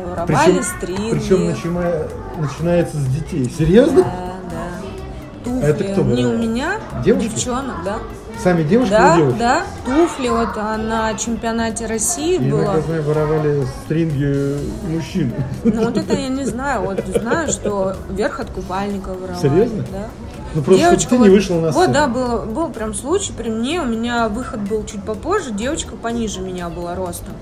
Воровали 0.07 0.63
стринги. 0.63 1.11
Причем 1.11 1.47
начиная, 1.47 2.09
начинается 2.39 2.97
с 2.97 3.07
детей. 3.07 3.51
Серьезно? 3.59 4.03
Да, 4.03 4.35
да. 4.51 5.45
Туфли. 5.45 5.65
А 5.65 5.69
это 5.69 5.85
кто 5.85 6.03
Не 6.03 6.25
у 6.25 6.39
меня, 6.39 6.75
Девушки? 7.05 7.29
девчонок, 7.29 7.83
да. 7.85 7.99
Сами 8.43 8.63
девушки 8.63 8.91
Да, 8.93 9.17
девушки? 9.17 9.39
да. 9.39 9.63
Туфли 9.85 10.29
вот 10.29 10.49
а, 10.57 10.77
на 10.79 11.13
чемпионате 11.15 11.85
России 11.87 12.43
Я 12.43 12.51
было. 12.51 12.63
иногда 12.65 12.81
знаю, 12.81 13.03
воровали 13.03 13.67
стринги 13.85 14.57
мужчин. 14.89 15.33
Ну 15.65 15.85
вот 15.85 15.97
это 15.99 16.15
я 16.15 16.29
не 16.29 16.45
знаю. 16.47 16.83
Вот 16.83 17.01
знаю, 17.07 17.49
что 17.49 17.97
верх 18.09 18.41
от 18.41 18.51
купальника 18.51 19.09
воровали. 19.11 19.43
Серьезно? 19.43 19.85
Да. 19.93 20.09
Ну 20.55 20.63
просто 20.63 20.99
чтобы 20.99 21.11
ты 21.11 21.15
не 21.17 21.29
вот- 21.29 21.35
вышла 21.37 21.55
на 21.57 21.71
Вот, 21.71 21.75
сцену. 21.85 21.93
да, 21.95 22.07
был, 22.09 22.39
был 22.47 22.69
прям 22.71 22.95
случай 22.95 23.33
при 23.33 23.51
мне. 23.51 23.83
У 23.83 23.85
меня 23.85 24.29
выход 24.29 24.61
был 24.61 24.85
чуть 24.87 25.03
попозже. 25.05 25.51
Девочка 25.53 25.95
пониже 25.97 26.41
меня 26.41 26.71
была 26.71 26.95
ростом. 26.95 27.35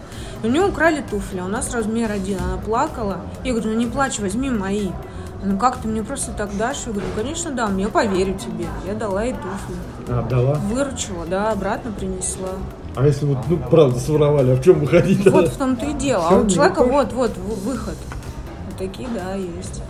И 0.43 0.47
у 0.47 0.51
нее 0.51 0.67
украли 0.67 1.03
туфли. 1.09 1.41
У 1.41 1.49
нас 1.49 1.73
размер 1.73 2.11
один. 2.11 2.39
Она 2.43 2.57
плакала. 2.61 3.19
Я 3.45 3.53
говорю, 3.53 3.71
ну 3.71 3.77
не 3.77 3.87
плачь, 3.87 4.19
возьми 4.19 4.51
мои. 4.51 4.89
Ну 5.45 5.57
как 5.57 5.77
ты 5.79 5.89
мне 5.89 6.03
просто 6.03 6.33
так 6.33 6.57
дашь? 6.57 6.79
Я 6.87 6.93
говорю, 6.93 7.09
ну 7.15 7.23
конечно 7.23 7.51
дам, 7.53 7.77
я 7.79 7.89
поверю 7.89 8.35
тебе. 8.35 8.67
Я 8.87 8.95
дала 8.95 9.23
ей 9.23 9.35
туфли. 9.35 9.77
А, 10.09 10.23
дала. 10.29 10.55
Выручила, 10.55 11.27
да, 11.27 11.51
обратно 11.53 11.93
принесла. 11.93 12.49
А 12.97 13.07
если 13.07 13.27
вот, 13.27 13.39
ну, 13.49 13.59
правда, 13.59 14.01
своровали, 14.01 14.51
а 14.51 14.57
в 14.57 14.65
чем 14.65 14.81
выходить 14.81 15.25
Вот 15.27 15.49
в 15.49 15.57
том-то 15.57 15.87
и 15.87 15.93
дело. 15.95 16.27
Всё, 16.27 16.39
А 16.39 16.41
у 16.41 16.49
человека 16.49 16.83
выходишь? 16.83 17.13
вот, 17.15 17.37
вот, 17.37 17.37
в- 17.37 17.65
выход. 17.69 17.97
Вот 18.67 18.77
такие, 18.77 19.09
да, 19.15 19.35
есть. 19.35 19.83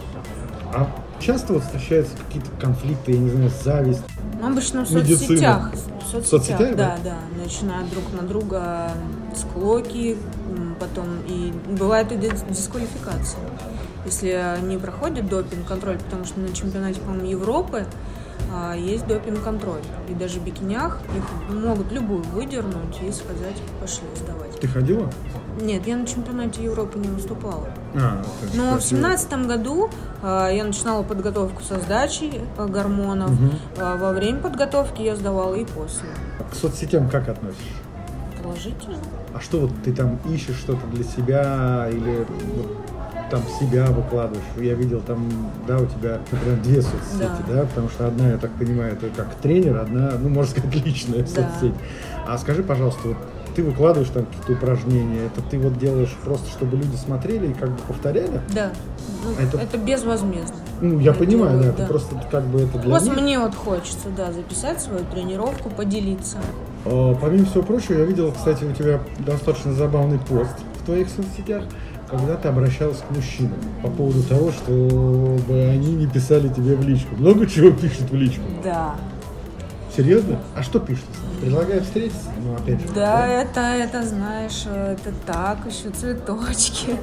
А 0.75 0.87
часто 1.19 1.55
вот 1.55 1.63
встречаются 1.63 2.15
какие-то 2.27 2.51
конфликты, 2.61 3.13
я 3.13 3.19
не 3.19 3.31
знаю, 3.31 3.51
зависть. 3.65 4.03
Ну, 4.43 4.49
обычно 4.49 4.85
в 4.85 4.91
Медицина. 4.91 5.17
соцсетях. 5.19 5.73
В 5.73 6.11
соцсетях, 6.11 6.27
соцсетях, 6.27 6.77
да? 6.77 6.97
да, 7.03 7.11
да. 7.37 7.43
Начинают 7.43 7.89
друг 7.91 8.05
на 8.21 8.29
друга 8.29 8.91
склоки, 9.35 10.19
потом 10.79 11.07
и 11.27 11.53
бывает 11.71 12.13
и 12.13 12.17
дис- 12.17 12.45
дисквалификация. 12.51 13.41
Если 14.05 14.61
не 14.63 14.79
проходит 14.79 15.29
допинг-контроль, 15.29 15.99
потому 15.99 16.25
что 16.25 16.41
на 16.41 16.53
чемпионате, 16.53 17.01
по-моему, 17.01 17.27
Европы 17.27 17.87
а, 18.53 18.75
есть 18.75 19.07
допинг-контроль. 19.07 19.83
И 20.09 20.15
даже 20.15 20.41
в 20.41 20.45
бикинях 20.45 21.01
их 21.17 21.55
могут 21.55 21.93
любую 21.93 22.23
выдернуть 22.23 23.01
и 23.03 23.11
сказать, 23.13 23.57
пошли 23.81 24.07
сдавать. 24.17 24.59
Ты 24.61 24.69
ходила? 24.69 25.11
Нет, 25.61 25.87
я 25.87 25.97
на 25.97 26.07
чемпионате 26.07 26.63
Европы 26.65 26.99
не 26.99 27.09
выступала. 27.09 27.69
А, 27.95 28.25
Но 28.55 28.79
в 28.79 28.83
семнадцатом 28.83 29.47
году 29.49 29.91
э, 30.23 30.51
я 30.55 30.65
начинала 30.65 31.03
подготовку 31.03 31.63
со 31.63 31.79
сдачей 31.81 32.41
э, 32.57 32.67
гормонов. 32.67 33.31
Мгм. 33.31 33.51
Э, 33.77 33.97
во 33.99 34.13
время 34.13 34.41
подготовки 34.41 35.03
я 35.03 35.17
сдавала 35.17 35.55
и 35.55 35.65
после. 35.65 36.09
К 36.51 36.55
соцсетям 36.55 37.09
как 37.11 37.29
относишься? 37.29 37.65
Положительно. 38.43 38.97
А 39.35 39.41
что 39.41 39.61
вот 39.61 39.71
ты 39.85 39.93
там 39.93 40.19
ищешь 40.29 40.57
что-то 40.57 40.87
для 40.87 41.05
себя 41.05 41.89
или 41.91 42.27
вот 42.57 42.88
там 43.31 43.43
себя 43.61 43.87
выкладываешь? 43.87 44.45
Я 44.59 44.75
видел 44.75 45.01
там, 45.01 45.29
да, 45.67 45.79
у 45.79 45.87
тебя, 45.87 46.19
например, 46.31 46.59
две 46.63 46.83
соцсети, 46.83 47.43
да. 47.49 47.55
Да. 47.55 47.63
потому 47.67 47.89
что 47.89 48.07
одна, 48.07 48.29
я 48.31 48.39
так 48.39 48.51
понимаю, 48.53 48.95
это 48.95 49.09
как 49.15 49.35
тренер, 49.37 49.77
одна, 49.79 50.13
ну, 50.21 50.29
можно 50.29 50.51
сказать, 50.53 50.75
личная 50.87 51.23
Да. 51.23 51.27
соцсеть. 51.27 51.75
А 52.27 52.39
скажи, 52.39 52.63
пожалуйста, 52.63 53.09
вот 53.09 53.17
ты 53.57 53.63
выкладываешь 53.65 54.11
там 54.11 54.27
какие-то 54.27 54.53
упражнения, 54.53 55.21
это 55.27 55.43
ты 55.51 55.59
вот 55.59 55.79
делаешь 55.79 56.15
просто, 56.25 56.49
чтобы 56.51 56.77
люди 56.77 56.95
смотрели 56.97 57.49
и 57.49 57.53
как 57.55 57.71
бы 57.71 57.79
повторяли? 57.89 58.41
Да. 58.55 58.71
А 59.39 59.43
это- 59.43 59.59
это... 59.59 59.79
безвозмездно. 59.79 60.57
Ну, 60.81 60.99
я 61.01 61.07
Я 61.07 61.13
понимаю, 61.13 61.59
делаю, 61.59 61.63
да, 61.65 61.69
это 61.71 61.79
да. 61.79 61.87
просто 61.89 62.23
как 62.31 62.45
бы 62.45 62.61
это 62.61 62.79
для 62.79 62.91
Просто 62.91 63.11
них. 63.11 63.21
мне 63.21 63.39
вот 63.41 63.55
хочется, 63.55 64.09
да, 64.17 64.31
записать 64.33 64.81
свою 64.81 65.05
тренировку, 65.07 65.71
поделиться. 65.71 66.37
А, 66.85 67.15
Помимо 67.21 67.47
всего 67.47 67.65
прочего, 67.65 67.95
я 67.99 68.05
видел, 68.05 68.31
кстати, 68.31 68.63
у 68.63 68.73
тебя 68.73 69.01
достаточно 69.19 69.73
забавный 69.73 70.21
пост 70.21 70.55
в 70.81 70.85
твоих 70.87 71.09
соцсетях, 71.09 71.65
когда 72.11 72.37
ты 72.37 72.49
обращалась 72.49 72.99
к 72.99 73.11
мужчинам 73.15 73.59
по 73.83 73.89
поводу 73.89 74.23
того, 74.23 74.51
чтобы 74.53 75.69
они 75.71 75.95
не 75.95 76.07
писали 76.07 76.49
тебе 76.49 76.75
в 76.75 76.83
личку. 76.83 77.17
Много 77.17 77.47
чего 77.47 77.71
пишут 77.71 78.11
в 78.11 78.15
личку. 78.15 78.43
Да. 78.65 78.97
Серьезно? 79.95 80.41
А 80.55 80.63
что 80.63 80.81
пишут? 80.81 81.07
Предлагают 81.41 81.85
встретиться? 81.85 82.31
Ну, 82.43 82.55
опять 82.55 82.81
же. 82.81 82.89
Да, 82.95 83.27
это, 83.27 83.61
это, 83.61 84.03
знаешь, 84.05 84.65
это 84.67 85.13
так, 85.27 85.59
еще 85.67 85.91
цветочки. 85.91 86.97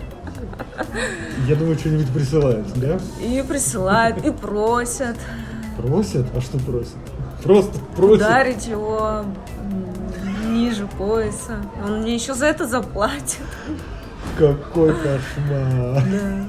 Я 1.48 1.56
думаю, 1.56 1.78
что-нибудь 1.78 2.10
присылают, 2.10 2.68
да? 2.76 3.00
И 3.22 3.44
присылают, 3.48 4.26
и 4.26 4.32
просят 4.32 5.18
Просят? 5.78 6.26
А 6.36 6.42
что 6.42 6.58
просят? 6.60 6.96
Просто 7.44 7.78
просят. 7.96 8.26
ударить 8.26 8.68
его 8.68 9.26
ниже 10.48 10.88
пояса. 10.88 11.58
Он 11.84 12.02
мне 12.02 12.16
еще 12.16 12.34
за 12.34 12.46
это 12.46 12.66
заплатит. 12.66 13.42
Какой 14.38 14.94
кошмар. 14.94 16.04
Да. 16.04 16.46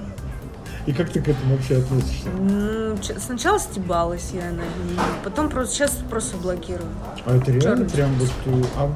И 0.87 0.93
как 0.93 1.11
ты 1.11 1.21
к 1.21 1.29
этому 1.29 1.57
вообще 1.57 1.79
относишься? 1.79 2.29
Ну, 2.39 2.97
сначала 3.19 3.59
стебалась 3.59 4.31
я 4.33 4.45
над 4.51 4.61
ним, 4.89 5.01
потом 5.25 5.49
просто 5.49 5.75
сейчас 5.75 5.91
просто 6.09 6.37
блокирую. 6.37 6.89
А 7.25 7.37
это 7.37 7.51
реально 7.51 7.87
Чёрт. 7.87 7.93
прям 7.93 8.15
вот... 8.15 8.31
э, 8.47 8.63
А 8.79 8.91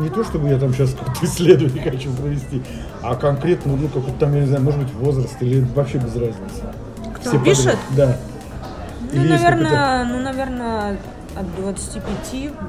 не 0.00 0.08
то, 0.08 0.22
чтобы 0.22 0.48
я 0.48 0.58
там 0.58 0.72
сейчас 0.72 0.90
какое-то 0.92 1.18
исследование 1.26 1.82
хочу 1.90 2.12
провести, 2.12 2.62
а 3.02 3.16
конкретно, 3.16 3.74
ну, 3.76 3.88
какой-то 3.88 4.18
там, 4.20 4.34
я 4.34 4.40
не 4.42 4.46
знаю, 4.46 4.62
может 4.62 4.80
быть, 4.80 4.92
возраст 4.94 5.34
или 5.40 5.66
вообще 5.74 5.98
без 5.98 6.14
разницы. 6.14 6.62
Кто 7.16 7.30
Все 7.30 7.38
пишет? 7.40 7.76
подряд. 7.88 7.96
Да. 7.96 8.16
Ну, 9.12 9.20
Или 9.20 9.28
наверное, 9.30 10.04
ну, 10.04 10.20
наверное, 10.20 10.98
от 11.34 11.56
25, 11.56 12.04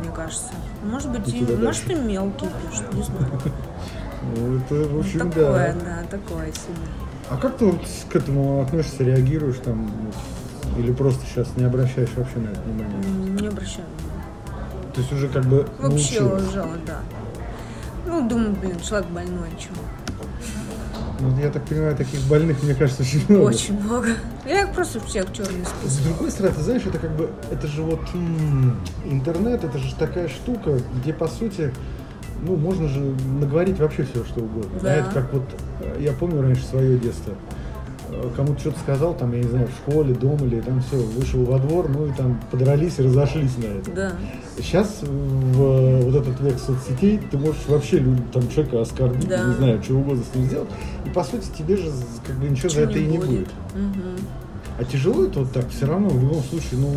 мне 0.01 0.11
кажется. 0.15 0.51
Может 0.83 1.11
быть, 1.11 1.31
И 1.31 1.45
может, 1.55 1.89
и 1.91 1.93
мелкие 1.95 2.49
пишут, 2.71 2.91
не 2.93 3.03
знаю. 3.03 3.29
Ну, 4.35 4.57
это, 4.57 4.75
в 4.89 4.99
общем, 4.99 5.19
такое, 5.31 5.73
да. 5.73 5.79
да, 6.01 6.03
такое 6.09 6.45
себе. 6.51 6.87
А 7.29 7.37
как 7.37 7.57
ты 7.57 7.65
вот 7.65 7.81
к 8.09 8.15
этому 8.15 8.61
относишься, 8.61 9.03
реагируешь 9.03 9.57
там? 9.63 9.89
Или 10.77 10.91
просто 10.91 11.23
сейчас 11.25 11.49
не 11.55 11.65
обращаешь 11.65 12.09
вообще 12.15 12.39
на 12.39 12.49
это 12.49 12.61
внимания? 12.61 12.95
М, 13.05 13.35
Не 13.35 13.47
обращаю 13.47 13.85
внимания. 13.97 14.93
То 14.93 15.01
есть 15.01 15.13
уже 15.13 15.27
как 15.27 15.45
бы 15.45 15.67
Вообще 15.79 16.21
научилась. 16.21 16.47
уже, 16.49 16.63
да. 16.87 16.99
Ну, 18.05 18.27
думаю, 18.27 18.53
блин, 18.53 18.79
человек 18.79 19.07
больной, 19.09 19.49
чего. 19.59 19.75
Ну, 21.19 21.39
я 21.39 21.49
так 21.51 21.63
понимаю, 21.65 21.95
таких 21.95 22.19
больных, 22.27 22.61
мне 22.63 22.75
кажется, 22.75 23.03
очень 23.03 23.23
много. 23.29 23.43
Очень 23.45 23.79
много. 23.81 24.07
Я 24.45 24.63
их 24.63 24.73
просто 24.73 24.99
всех 24.99 25.31
черный 25.31 25.63
С 25.63 25.69
список. 25.69 26.03
другой 26.07 26.31
стороны, 26.31 26.55
ты 26.55 26.61
знаешь, 26.61 26.81
это 26.85 26.99
как 26.99 27.11
бы, 27.15 27.29
это 27.49 27.67
же 27.67 27.81
вот 27.81 28.01
м, 28.13 28.75
интернет, 29.05 29.63
это 29.63 29.77
же 29.77 29.95
такая 29.95 30.27
штука, 30.27 30.79
где 30.99 31.13
по 31.13 31.27
сути, 31.27 31.71
ну, 32.45 32.55
можно 32.55 32.87
же 32.87 32.99
наговорить 33.39 33.79
вообще 33.79 34.03
все, 34.03 34.23
что 34.23 34.41
угодно. 34.41 34.79
Да. 34.81 34.95
Это 34.95 35.09
как 35.11 35.33
вот, 35.33 35.43
э, 35.81 36.01
я 36.01 36.13
помню 36.13 36.41
раньше 36.41 36.63
свое 36.63 36.97
детство, 36.97 37.33
Э, 38.13 38.29
кому-то 38.35 38.59
что-то 38.59 38.79
сказал, 38.79 39.13
там, 39.15 39.31
я 39.33 39.39
не 39.39 39.49
знаю, 39.49 39.67
в 39.67 39.71
школе, 39.71 40.13
дома 40.13 40.45
или 40.45 40.59
там 40.61 40.81
все, 40.81 40.97
вышел 40.97 41.43
во 41.45 41.57
двор, 41.59 41.89
ну 41.89 42.07
и 42.07 42.11
там 42.11 42.39
подрались 42.51 42.99
и 42.99 43.03
разошлись 43.03 43.57
на 43.57 43.65
это. 43.65 43.91
Да. 43.91 44.11
Сейчас 44.57 44.99
в 45.01 45.61
э, 45.61 46.01
вот 46.03 46.15
этот 46.15 46.39
век 46.41 46.59
соцсетей 46.59 47.19
ты 47.31 47.37
можешь 47.37 47.65
вообще 47.67 48.03
там 48.31 48.47
человека 48.49 48.81
оскорбить, 48.81 49.27
Да. 49.27 49.43
не 49.45 49.53
знаю, 49.55 49.83
что 49.83 49.95
угодно 49.95 50.23
с 50.23 50.35
ним 50.35 50.45
сделать, 50.45 50.69
и 51.05 51.09
по 51.09 51.23
сути 51.23 51.45
тебе 51.57 51.77
же 51.77 51.91
как 52.25 52.35
бы 52.37 52.49
ничего 52.49 52.69
за 52.69 52.81
Ничего 52.81 52.91
это 52.91 52.99
и 52.99 53.05
не 53.05 53.17
будет. 53.17 53.49
Мгм. 53.73 54.17
А 54.79 54.83
тяжело 54.83 55.25
это 55.25 55.39
вот 55.39 55.51
так? 55.51 55.69
Все 55.69 55.85
равно, 55.85 56.09
в 56.09 56.21
любом 56.21 56.43
случае, 56.43 56.79
ну, 56.79 56.89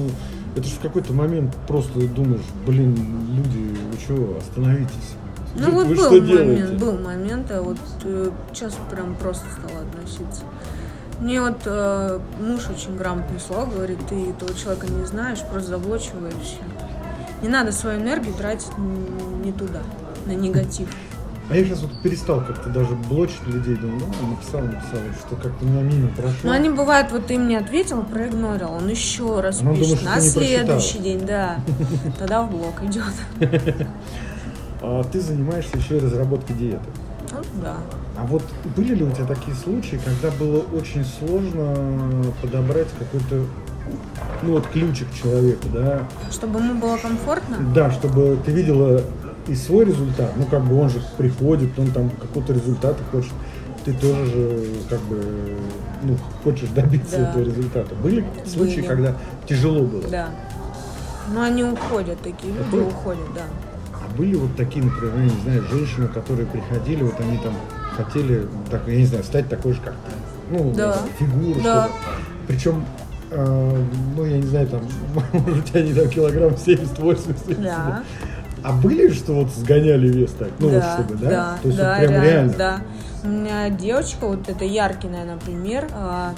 это 0.54 0.66
же 0.66 0.74
в 0.74 0.80
какой-то 0.80 1.12
момент 1.12 1.54
просто 1.66 2.06
думаешь, 2.08 2.40
блин, 2.66 2.96
люди, 3.36 3.76
вы 3.90 3.98
что, 4.02 4.38
остановитесь. 4.38 5.14
Ну 5.58 5.70
вот 5.70 5.86
был 5.86 6.10
момент, 6.10 6.26
делаете? 6.26 6.74
был 6.74 6.92
момент, 6.98 7.50
а 7.50 7.62
вот 7.62 7.78
э, 8.04 8.30
сейчас 8.52 8.76
прям 8.90 9.14
просто 9.14 9.46
стала 9.50 9.82
относиться. 9.82 10.42
Мне 11.20 11.40
вот 11.40 11.60
э, 11.64 12.20
муж 12.40 12.68
очень 12.68 12.96
грамотное 12.96 13.38
слово 13.38 13.66
говорит, 13.70 13.98
ты 14.08 14.30
этого 14.30 14.54
человека 14.54 14.86
не 14.86 15.06
знаешь, 15.06 15.38
просто 15.50 15.78
все. 15.78 16.58
Не 17.42 17.48
надо 17.48 17.72
свою 17.72 18.00
энергию 18.00 18.34
тратить 18.34 18.76
не 19.44 19.52
туда, 19.52 19.82
на 20.26 20.32
негатив. 20.32 20.88
А 21.48 21.56
я 21.56 21.64
сейчас 21.64 21.82
вот 21.82 21.92
перестал 22.02 22.44
как-то 22.44 22.70
даже 22.70 22.94
блочить 23.08 23.46
людей, 23.46 23.76
думаю, 23.76 24.12
ну, 24.20 24.30
написал, 24.30 24.62
написал, 24.62 24.98
что 25.26 25.36
как-то 25.36 25.64
меня 25.64 25.80
мимо 25.80 26.08
прошло. 26.08 26.34
Но 26.42 26.50
они 26.50 26.70
бывают, 26.70 27.12
вот 27.12 27.26
ты 27.26 27.34
им 27.34 27.46
не 27.46 27.54
ответил, 27.54 28.02
проигнорил, 28.02 28.72
он 28.72 28.88
еще 28.88 29.40
раз 29.40 29.60
Ну, 29.60 29.70
он 29.70 29.76
пишет 29.76 30.00
думает, 30.00 30.16
на 30.16 30.20
следующий 30.20 30.98
день, 30.98 31.24
да. 31.24 31.60
Тогда 32.18 32.42
в 32.42 32.50
блок 32.50 32.82
идет. 32.82 33.12
А 34.88 35.02
ты 35.02 35.20
занимаешься 35.20 35.76
еще 35.76 35.96
и 35.96 36.00
разработкой 36.00 36.54
диеты. 36.54 36.84
Ну 37.32 37.38
да. 37.60 37.76
А 38.16 38.24
вот 38.24 38.42
были 38.76 38.94
ли 38.94 39.02
у 39.02 39.10
тебя 39.10 39.26
такие 39.26 39.56
случаи, 39.56 39.98
когда 40.04 40.30
было 40.36 40.60
очень 40.72 41.04
сложно 41.04 41.74
подобрать 42.40 42.86
какой-то, 42.96 43.44
ну 44.42 44.52
вот 44.52 44.68
ключик 44.68 45.08
человеку, 45.12 45.66
да, 45.74 46.04
Чтобы 46.30 46.60
ему 46.60 46.80
было 46.80 46.96
комфортно. 46.98 47.56
Да, 47.74 47.90
чтобы 47.90 48.38
ты 48.46 48.52
видела 48.52 49.02
и 49.48 49.56
свой 49.56 49.86
результат, 49.86 50.32
ну 50.36 50.44
как 50.46 50.64
бы 50.64 50.80
он 50.80 50.88
же 50.88 51.02
приходит, 51.18 51.76
он 51.80 51.90
там 51.90 52.08
какой-то 52.10 52.52
результат 52.52 52.96
хочет, 53.10 53.32
ты 53.84 53.92
тоже 53.92 54.24
же 54.26 54.66
как 54.88 55.00
бы 55.00 55.20
ну, 56.04 56.16
хочешь 56.44 56.68
добиться 56.68 57.18
Да. 57.18 57.30
этого 57.30 57.42
результата. 57.42 57.92
Были 57.96 58.24
случаи, 58.46 58.76
Были. 58.76 58.86
когда 58.86 59.14
тяжело 59.48 59.82
было? 59.82 60.02
Да. 60.08 60.28
Но 61.34 61.42
они 61.42 61.64
уходят, 61.64 62.20
такие 62.20 62.52
люди 62.52 62.68
Уходят? 62.68 62.92
уходят, 62.92 63.34
да. 63.34 63.42
Были 64.16 64.34
вот 64.36 64.56
такие, 64.56 64.84
например, 64.84 65.14
я 65.16 65.24
не 65.24 65.40
знаю, 65.42 65.62
женщины, 65.70 66.08
которые 66.08 66.46
приходили, 66.46 67.02
вот 67.02 67.18
они 67.20 67.38
там 67.38 67.54
хотели, 67.96 68.46
так, 68.70 68.82
я 68.86 68.96
не 68.96 69.06
знаю, 69.06 69.24
стать 69.24 69.48
такой 69.48 69.72
же, 69.72 69.80
как 69.80 69.92
ты? 69.94 70.12
Ну, 70.50 70.72
Да. 70.74 70.96
фигуру, 71.18 71.60
Да. 71.62 71.88
Причем, 72.46 72.84
э, 73.30 73.84
ну, 74.16 74.24
я 74.24 74.36
не 74.38 74.46
знаю, 74.46 74.68
там, 74.68 74.82
может, 75.14 75.58
у 75.58 75.62
тебя 75.62 75.82
не 75.82 75.92
там 75.94 76.08
килограмм 76.08 76.52
70-80. 76.52 77.62
Да. 77.62 78.02
А 78.62 78.72
были, 78.72 79.12
что 79.12 79.32
вот 79.32 79.50
сгоняли 79.50 80.08
вес 80.08 80.32
так? 80.38 80.48
Ну, 80.58 80.68
вот 80.68 80.80
да, 80.80 80.94
чтобы, 80.94 81.14
да? 81.16 81.30
да, 81.30 81.58
То 81.62 81.68
есть 81.68 81.78
да, 81.78 81.88
вот 81.90 81.98
прям 81.98 82.10
реально, 82.10 82.24
реально. 82.30 82.54
да. 82.56 82.80
У 83.24 83.28
меня 83.28 83.70
девочка, 83.70 84.26
вот 84.26 84.48
это 84.48 84.64
Яркина, 84.64 85.24
например, 85.24 85.88
а, 85.92 86.34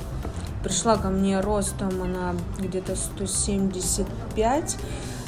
пришла 0.62 0.96
ко 0.96 1.08
мне 1.08 1.40
ростом, 1.40 1.90
она 2.02 2.34
где-то 2.58 2.96
175, 2.96 4.76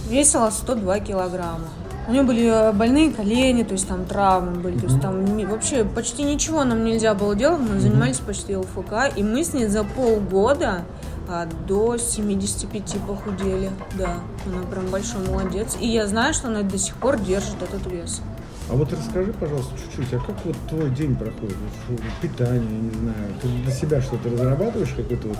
весила 0.09 0.51
102 0.51 1.01
килограмма. 1.01 1.69
У 2.09 2.13
нее 2.13 2.23
были 2.23 2.47
э, 2.47 2.73
больные 2.73 3.13
колени, 3.13 3.63
то 3.63 3.73
есть 3.73 3.87
там 3.87 4.05
травмы 4.05 4.59
были, 4.59 4.79
то 4.79 4.87
есть 4.87 5.01
там 5.01 5.25
вообще 5.49 5.85
почти 5.85 6.23
ничего 6.23 6.65
нам 6.65 6.85
нельзя 6.85 7.15
было 7.15 7.35
делать, 7.35 7.61
мы 7.61 7.79
занимались 7.79 8.19
почти 8.19 8.57
ЛФК, 8.57 9.17
и 9.17 9.23
мы 9.23 9.45
с 9.45 9.53
ней 9.53 9.67
за 9.67 9.85
полгода 9.85 10.85
а, 11.29 11.47
до 11.69 11.97
75 11.97 12.97
похудели, 13.07 13.71
да, 13.97 14.17
она 14.47 14.67
прям 14.69 14.87
большой 14.87 15.25
молодец, 15.29 15.77
и 15.81 15.87
я 15.87 16.07
знаю, 16.09 16.35
что 16.35 16.49
она 16.49 16.63
до 16.63 16.77
сих 16.79 16.97
пор 16.97 17.21
держит 17.21 17.63
этот 17.63 17.87
вес. 17.87 18.21
А 18.71 18.75
вот 18.75 18.93
расскажи, 18.93 19.33
пожалуйста, 19.33 19.73
чуть-чуть, 19.77 20.15
а 20.15 20.19
как 20.25 20.45
вот 20.45 20.57
твой 20.69 20.91
день 20.91 21.17
проходит? 21.17 21.57
Что, 21.85 21.97
питание, 22.21 22.63
я 22.63 22.81
не 22.81 22.91
знаю. 22.91 23.35
Ты 23.43 23.49
для 23.49 23.73
себя 23.73 24.01
что-то 24.01 24.29
разрабатываешь 24.31 24.95
какой-то 24.97 25.29
вот, 25.29 25.39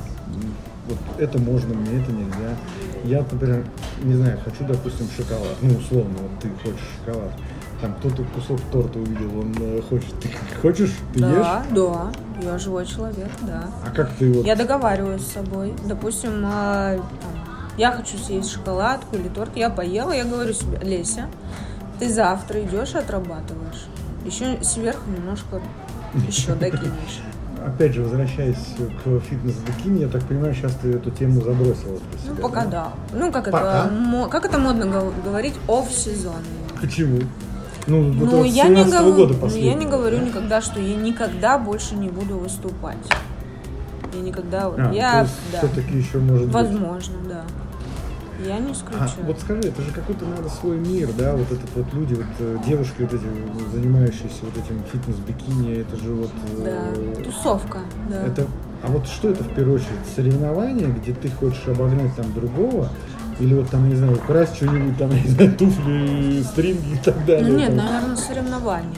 вот 0.91 1.21
это 1.21 1.39
можно, 1.39 1.75
мне 1.75 2.03
это 2.03 2.13
нельзя. 2.13 2.57
Я, 3.05 3.25
например, 3.31 3.65
не 4.03 4.15
знаю, 4.15 4.39
хочу, 4.45 4.65
допустим, 4.67 5.09
шоколад. 5.17 5.57
Ну, 5.63 5.77
условно, 5.77 6.15
вот 6.21 6.31
ты 6.41 6.49
хочешь 6.63 6.85
шоколад. 6.99 7.33
Там 7.81 7.95
кто-то 7.95 8.25
кусок 8.35 8.61
торта 8.71 8.99
увидел, 8.99 9.39
он 9.39 9.55
э, 9.59 9.81
хочет. 9.89 10.13
Ты 10.21 10.29
хочешь, 10.63 10.93
ты 11.15 11.21
ешь? 11.21 11.29
Да, 11.37 11.65
да, 11.71 12.13
я 12.43 12.59
живой 12.59 12.85
человек, 12.87 13.31
да. 13.43 13.65
А 13.87 13.91
как 13.91 14.11
ты 14.19 14.31
вот... 14.33 14.45
Я 14.45 14.55
договариваюсь 14.55 15.23
с 15.23 15.33
собой. 15.33 15.75
Допустим, 15.87 16.43
а, 16.45 16.97
там, 16.97 17.75
я 17.79 17.93
хочу 17.93 18.19
съесть 18.19 18.51
шоколадку 18.51 19.17
или 19.17 19.29
торт, 19.29 19.57
я 19.57 19.71
поела, 19.71 20.13
я 20.13 20.25
говорю 20.25 20.53
себе, 20.53 20.79
Леся, 20.83 21.29
ты 21.99 22.13
завтра 22.13 22.63
идешь 22.63 22.95
и 22.95 22.99
отрабатываешь. 22.99 23.87
Еще 24.27 24.63
сверху 24.63 25.09
немножко 25.11 25.61
еще 26.29 26.55
докинешь. 26.55 27.23
Опять 27.67 27.93
же, 27.95 28.03
возвращаясь 28.03 28.57
к 28.79 29.21
фитнес-бикини, 29.29 30.01
я 30.01 30.09
так 30.09 30.23
понимаю, 30.25 30.55
сейчас 30.55 30.75
ты 30.77 30.93
эту 30.93 31.11
тему 31.11 31.41
забросила 31.43 31.99
Ну, 32.27 32.35
себя, 32.35 32.43
пока 32.43 32.65
да? 32.65 32.71
да. 32.71 33.19
Ну, 33.19 33.31
как 33.33 33.51
Пока? 33.51 33.87
это, 33.87 34.29
как 34.31 34.45
это 34.47 34.59
модно 34.59 34.87
гов- 34.87 35.23
говорить, 35.25 35.55
оф-сезон. 35.69 36.37
Почему? 36.81 37.21
Ну, 37.87 38.13
вот 38.13 38.33
Ну, 38.33 38.41
от 38.41 38.47
я 38.47 38.69
не, 38.69 38.83
17-го 38.83 38.91
говорю, 38.91 39.13
года 39.15 39.35
ну, 39.43 39.57
я 39.57 39.75
не 39.75 39.87
говорю 39.87 40.19
да? 40.19 40.25
никогда, 40.25 40.61
что 40.63 40.81
я 40.81 40.97
никогда 40.97 41.59
больше 41.59 41.95
не 41.97 42.09
буду 42.09 42.39
выступать. 42.39 42.97
Я 44.15 44.21
никогда... 44.21 44.67
А, 44.77 44.93
я, 44.93 45.27
да. 45.53 45.59
все-таки 45.59 45.99
еще 45.99 46.19
может 46.19 46.47
быть. 46.47 46.55
Возможно, 46.55 47.15
да. 47.29 47.43
Я 48.47 48.59
не 48.59 48.71
А, 48.71 48.73
исключаю. 48.73 49.11
вот 49.27 49.39
скажи, 49.41 49.61
это 49.69 49.83
же 49.83 49.93
какой-то 49.93 50.25
надо 50.25 50.49
свой 50.49 50.79
мир, 50.79 51.11
да, 51.19 51.35
вот 51.37 51.51
этот 51.53 51.69
вот 51.75 51.93
люди, 51.93 52.15
вот 52.15 52.27
э, 52.39 52.59
девушки 52.67 53.03
вот 53.03 53.13
эти, 53.13 53.25
э, 53.25 53.71
занимающиеся 53.73 54.41
вот 54.43 54.57
этим 54.57 54.83
фитнес-бикини, 54.93 55.81
это 55.81 55.97
же 55.97 56.13
вот... 56.15 56.31
э, 56.59 56.93
Да, 57.17 57.23
тусовка, 57.25 57.79
да. 58.09 58.23
Это, 58.23 58.47
а 58.83 58.89
вот 58.89 59.07
что 59.07 59.29
это 59.29 59.45
в 59.45 59.55
первую 59.55 59.77
очередь? 59.77 59.91
Соревнования, 60.17 60.89
где 60.89 61.13
ты 61.13 61.29
хочешь 61.31 61.67
обогнать 61.69 62.15
там 62.17 62.33
другого? 62.33 62.89
Или 63.41 63.55
вот 63.55 63.71
там, 63.71 63.89
не 63.89 63.95
знаю, 63.97 64.15
украсть 64.17 64.57
что-нибудь, 64.57 64.99
там, 64.99 65.11
не 65.11 65.29
знаю, 65.29 65.53
туфли, 65.57 66.43
стринги 66.43 66.95
и 66.95 66.99
так 67.05 67.25
далее? 67.27 67.47
Ну 67.51 67.59
нет, 67.59 67.69
там. 67.77 67.87
наверное, 67.87 68.17
соревнования. 68.17 68.97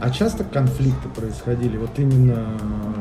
А 0.00 0.10
часто 0.10 0.44
конфликты 0.44 1.08
происходили? 1.08 1.76
Вот 1.76 1.98
именно 1.98 2.56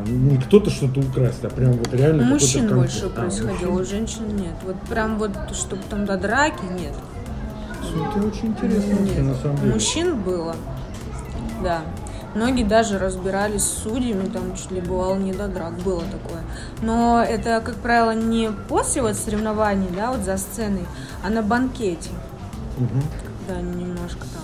не 0.08 0.38
кто-то 0.38 0.70
что-то 0.72 1.00
украсть, 1.02 1.44
а 1.46 1.50
прям 1.50 1.74
вот 1.74 1.94
реально 1.94 2.24
У 2.24 2.26
мужчин 2.26 2.68
больше 2.70 3.06
А, 3.06 3.10
происходило, 3.10 3.52
мужчин? 3.52 3.70
у 3.70 3.84
женщин 3.86 4.36
нет. 4.36 4.56
Вот 4.66 4.76
прям 4.90 5.18
вот, 5.20 5.32
чтобы 5.54 5.84
там 5.90 6.06
до 6.06 6.18
драки, 6.18 6.64
нет. 6.80 6.94
Слушай, 7.82 8.10
Это 8.18 8.28
очень 8.28 8.48
интересно 8.48 8.94
Нет. 8.94 9.24
на 9.24 9.36
самом 9.36 9.58
деле. 9.58 9.74
мужчин 9.74 10.22
было, 10.22 10.56
да. 11.64 11.82
Многие 12.36 12.64
даже 12.64 13.00
разбирались 13.00 13.64
с 13.64 13.84
судьями, 13.84 14.28
там 14.28 14.56
чуть 14.56 14.72
ли 14.72 14.82
бывало 14.82 15.16
не 15.16 15.34
до 15.34 15.48
драк, 15.48 15.74
было 15.80 16.02
такое. 16.02 16.42
Но 16.82 17.24
это, 17.24 17.62
как 17.64 17.76
правило, 17.76 18.12
не 18.12 18.50
после 18.68 19.02
вот 19.04 19.16
соревнований, 19.16 19.88
да, 19.96 20.12
вот 20.12 20.22
за 20.22 20.38
сценой, 20.38 20.86
а 21.24 21.30
на 21.30 21.42
банкете, 21.42 22.10
когда 22.78 23.60
они 23.60 23.84
немножко 23.84 24.22
там 24.22 24.44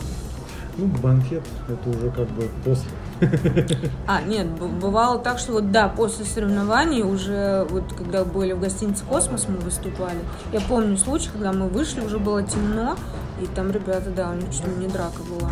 Ну, 0.77 0.87
банкет, 0.87 1.43
это 1.67 1.89
уже 1.89 2.09
как 2.09 2.27
бы 2.29 2.49
после. 2.65 2.89
А, 4.07 4.21
нет, 4.21 4.47
бывало 4.49 5.19
так, 5.19 5.37
что 5.39 5.53
вот 5.53 5.71
да, 5.71 5.87
после 5.87 6.25
соревнований 6.25 7.03
уже, 7.03 7.65
вот 7.69 7.93
когда 7.93 8.25
были 8.25 8.53
в 8.53 8.59
гостинице 8.59 9.05
«Космос» 9.05 9.47
мы 9.47 9.57
выступали, 9.57 10.17
я 10.51 10.59
помню 10.61 10.97
случай, 10.97 11.29
когда 11.31 11.53
мы 11.53 11.69
вышли, 11.69 12.01
уже 12.01 12.17
было 12.17 12.43
темно, 12.43 12.97
и 13.41 13.45
там 13.45 13.71
ребята, 13.71 14.09
да, 14.09 14.31
у 14.31 14.35
них 14.35 14.45
ли 14.45 14.85
не 14.85 14.87
драка 14.87 15.21
была, 15.29 15.51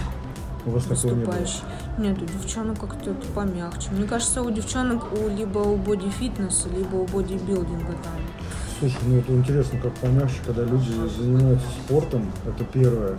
У 0.65 0.71
вас 0.71 0.83
такого 0.85 1.13
не 1.13 1.23
было? 1.23 1.35
Нет, 1.97 2.17
у 2.21 2.25
девчонок 2.25 2.79
как-то 2.79 3.11
это 3.11 3.27
помягче. 3.33 3.89
Мне 3.91 4.07
кажется, 4.07 4.41
у 4.41 4.49
девчонок 4.49 5.03
у, 5.13 5.29
либо 5.29 5.59
у 5.59 5.77
бодифитнеса, 5.77 6.67
либо 6.69 6.95
у 6.95 7.05
бодибилдинга 7.05 7.93
там. 8.03 8.13
Слушай, 8.79 8.97
ну 9.05 9.17
это 9.19 9.31
интересно, 9.33 9.79
как 9.79 9.93
помягче, 9.93 10.37
когда 10.45 10.63
люди 10.63 10.91
занимаются 11.15 11.67
спортом, 11.85 12.31
это 12.47 12.63
первое. 12.65 13.15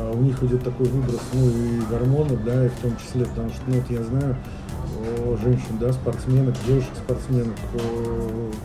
А 0.00 0.12
у 0.12 0.20
них 0.22 0.42
идет 0.42 0.64
такой 0.64 0.86
выброс, 0.86 1.20
ну 1.34 1.48
и 1.48 1.80
гормонов, 1.90 2.42
да, 2.44 2.64
и 2.64 2.68
в 2.68 2.76
том 2.80 2.96
числе, 2.96 3.26
потому 3.26 3.50
что, 3.50 3.60
ну 3.66 3.74
вот 3.80 3.90
я 3.90 4.02
знаю 4.02 4.36
женщин, 5.42 5.78
да, 5.78 5.92
спортсменок, 5.92 6.54
девушек-спортсменок, 6.66 7.54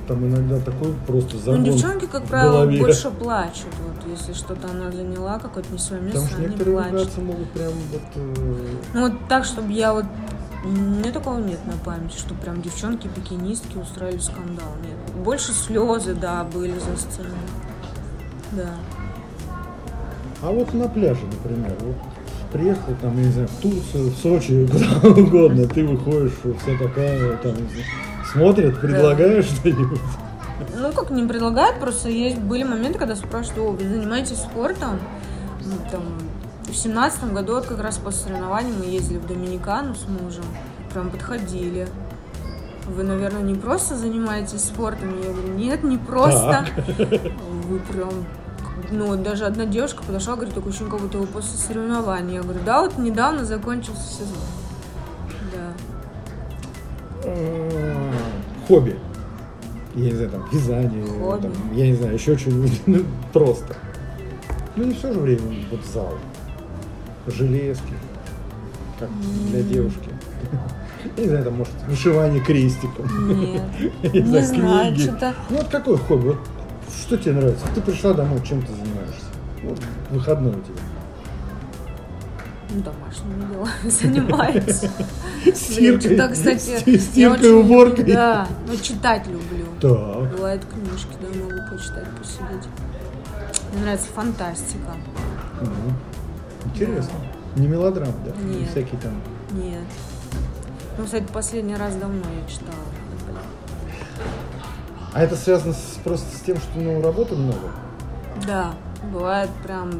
там 0.08 0.26
иногда 0.26 0.60
такой 0.60 0.94
просто 1.08 1.36
Ну, 1.36 1.40
загон 1.42 1.64
девчонки, 1.64 2.06
как 2.08 2.24
правило, 2.26 2.66
больше 2.66 3.10
плачут. 3.12 3.68
Вот, 3.86 4.10
если 4.10 4.34
что-то 4.34 4.70
она 4.70 4.92
заняла, 4.92 5.40
какое-то 5.40 5.72
не 5.72 5.80
свое 5.80 6.02
место, 6.02 6.22
Потому 6.22 6.32
что 6.32 6.38
они 6.38 6.48
некоторые, 6.48 6.80
мне 6.80 6.92
плачут. 6.92 7.18
могут 7.24 7.50
прям 7.52 7.72
вот... 7.92 8.02
э, 8.16 8.56
Ну 8.94 9.02
вот 9.10 9.14
так, 9.30 9.46
чтобы 9.46 9.72
я 9.72 9.94
вот... 9.94 10.06
У 10.64 10.68
меня 10.68 11.12
такого 11.12 11.38
нет 11.40 11.60
на 11.68 11.74
памяти, 11.74 12.18
что 12.18 12.34
прям 12.34 12.62
девчонки, 12.62 13.08
бикинистки 13.16 13.78
устраивали 13.78 14.20
скандал. 14.20 14.72
Нет. 14.82 15.24
Больше 15.24 15.52
слезы, 15.52 16.16
да, 16.16 16.44
были 16.44 16.74
за 16.80 16.98
сценой. 16.98 17.30
Да. 18.52 18.72
А 20.46 20.52
вот 20.52 20.72
на 20.76 20.88
пляже, 20.88 21.22
например, 21.26 21.74
вот 21.80 21.96
приехал 22.54 22.94
там, 23.02 23.18
я 23.18 23.26
не 23.26 23.32
знаю, 23.32 23.48
в 23.48 23.62
Турцию, 23.62 24.12
в 24.12 24.16
Сочи, 24.16 24.68
куда 24.72 25.10
угодно, 25.10 25.68
ты 25.68 25.84
выходишь, 25.84 26.34
вся 26.62 26.78
такая, 26.78 27.38
там, 27.38 27.56
смотрят, 28.32 28.80
предлагаешь 28.80 29.46
что-нибудь. 29.46 30.00
Ну, 30.78 30.92
как 30.92 31.10
не 31.10 31.28
предлагают, 31.28 31.80
просто 31.80 32.10
есть 32.10 32.38
были 32.38 32.64
моменты, 32.64 33.00
когда 33.00 33.16
спрашивают, 33.16 33.58
о, 33.58 33.72
вы 33.72 33.90
занимаетесь 33.90 34.38
спортом? 34.38 35.00
Ну, 35.62 35.74
там, 35.92 36.04
в 36.66 36.76
семнадцатом 36.76 37.34
году, 37.34 37.56
вот 37.56 37.66
как 37.66 37.82
раз 37.82 37.98
после 37.98 38.26
соревнований, 38.26 38.72
мы 38.78 38.86
ездили 38.86 39.18
в 39.18 39.26
Доминикану 39.26 39.96
с 39.96 40.08
мужем, 40.08 40.46
прям 40.94 41.10
подходили. 41.10 41.88
Вы, 42.86 43.02
наверное, 43.02 43.42
не 43.42 43.56
просто 43.56 43.96
занимаетесь 43.96 44.64
спортом? 44.64 45.10
Я 45.24 45.32
говорю, 45.32 45.54
нет, 45.56 45.84
не 45.84 45.98
просто. 45.98 46.68
Вы 47.68 47.80
прям... 47.80 48.12
Ну, 48.92 49.16
даже 49.16 49.46
одна 49.46 49.66
девушка 49.66 50.04
подошла, 50.04 50.36
говорит, 50.36 50.54
такое 50.54 50.70
ощущение, 50.70 50.92
как 50.92 51.02
будто 51.02 51.18
вы 51.18 51.28
после 51.28 51.58
соревнований. 51.58 52.36
Я 52.36 52.42
говорю, 52.42 52.60
да, 52.66 52.82
вот 52.82 52.98
недавно 52.98 53.46
закончился 53.46 54.04
сезон. 54.04 54.38
Да. 55.54 55.74
А, 57.26 58.12
Хобби. 58.68 58.98
Я 59.96 60.06
не 60.06 60.12
знаю, 60.12 60.30
там, 60.30 60.50
вязание, 60.52 61.06
Хобби. 61.06 61.42
там, 61.44 61.52
я 61.74 61.88
не 61.88 61.96
знаю, 61.96 62.14
еще 62.14 62.38
что-нибудь, 62.38 62.82
ну, 62.86 63.04
просто. 63.32 63.76
Ну, 64.76 64.84
не 64.84 64.94
все 64.94 65.14
же 65.14 65.20
время 65.20 65.42
вот 65.72 65.80
зал. 65.94 66.14
Железки, 67.28 67.94
как 69.00 69.10
для 69.50 69.62
девушки. 69.62 70.10
Я 71.18 71.24
не 71.24 71.30
знаю, 71.30 71.46
там, 71.46 71.54
может, 71.54 71.74
вышивание 71.88 72.42
крестиком. 72.42 73.06
Нет, 73.40 73.62
не 74.14 74.42
знаю, 74.42 74.96
что-то... 74.98 75.34
Ну, 75.50 75.58
вот 75.58 75.68
какое 75.68 75.98
хобби? 75.98 76.28
Вот 76.30 76.38
что 77.02 77.18
тебе 77.18 77.34
нравится? 77.34 77.66
Ты 77.74 77.82
пришла 77.82 78.14
домой, 78.14 78.42
чем 78.46 78.62
ты 78.62 78.72
занимаешься? 78.74 79.26
Вот 79.64 79.80
выходной 80.12 80.52
у 80.52 80.62
тебя. 80.62 80.82
Ну, 82.70 82.82
домашними 82.82 83.52
делами 83.52 83.90
занимаюсь. 83.90 84.82
Стиркой, 85.56 86.16
Что-то, 86.16 86.34
кстати, 86.34 86.98
стиркой, 86.98 87.54
уборкой. 87.54 88.06
Да, 88.06 88.48
ну, 88.68 88.76
читать 88.78 89.28
люблю. 89.28 89.66
Так. 89.80 90.32
Бывает 90.32 90.62
книжки, 90.66 91.16
да, 91.22 91.28
могу 91.28 91.76
почитать, 91.76 92.08
посидеть. 92.18 92.68
Мне 93.74 93.84
нравится 93.84 94.08
фантастика. 94.14 94.94
Интересно. 96.66 97.14
Не 97.56 97.68
мелодрам, 97.68 98.14
да? 98.26 98.32
Не 98.44 98.62
Нет. 98.62 98.70
всякие 98.70 99.00
там. 99.00 99.14
Нет. 99.52 99.84
Ну, 100.98 101.06
кстати, 101.06 101.26
последний 101.32 101.76
раз 101.76 101.96
давно 101.96 102.18
я 102.18 102.50
читала. 102.50 102.74
А 105.16 105.22
это 105.24 105.38
связано 105.38 105.72
с- 105.72 105.98
просто 106.04 106.26
с 106.36 106.42
тем, 106.42 106.58
что 106.58 106.78
ну, 106.78 107.02
работы 107.02 107.36
много? 107.36 107.72
Да, 108.46 108.74
бывает 109.14 109.50
прям... 109.64 109.92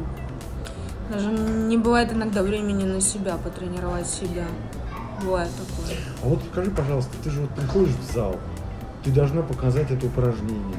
Даже 1.10 1.28
не 1.30 1.78
бывает 1.78 2.12
иногда 2.12 2.42
времени 2.42 2.84
на 2.84 3.00
себя, 3.00 3.38
потренировать 3.42 4.06
себя. 4.06 4.44
Бывает 5.22 5.48
такое. 5.52 5.96
А 6.22 6.26
вот 6.28 6.40
скажи, 6.52 6.70
пожалуйста, 6.70 7.12
ты 7.24 7.30
же 7.30 7.40
вот 7.40 7.50
приходишь 7.50 7.94
в 7.94 8.12
зал, 8.14 8.36
ты 9.04 9.10
должна 9.10 9.40
показать 9.40 9.90
это 9.90 10.04
упражнение. 10.04 10.76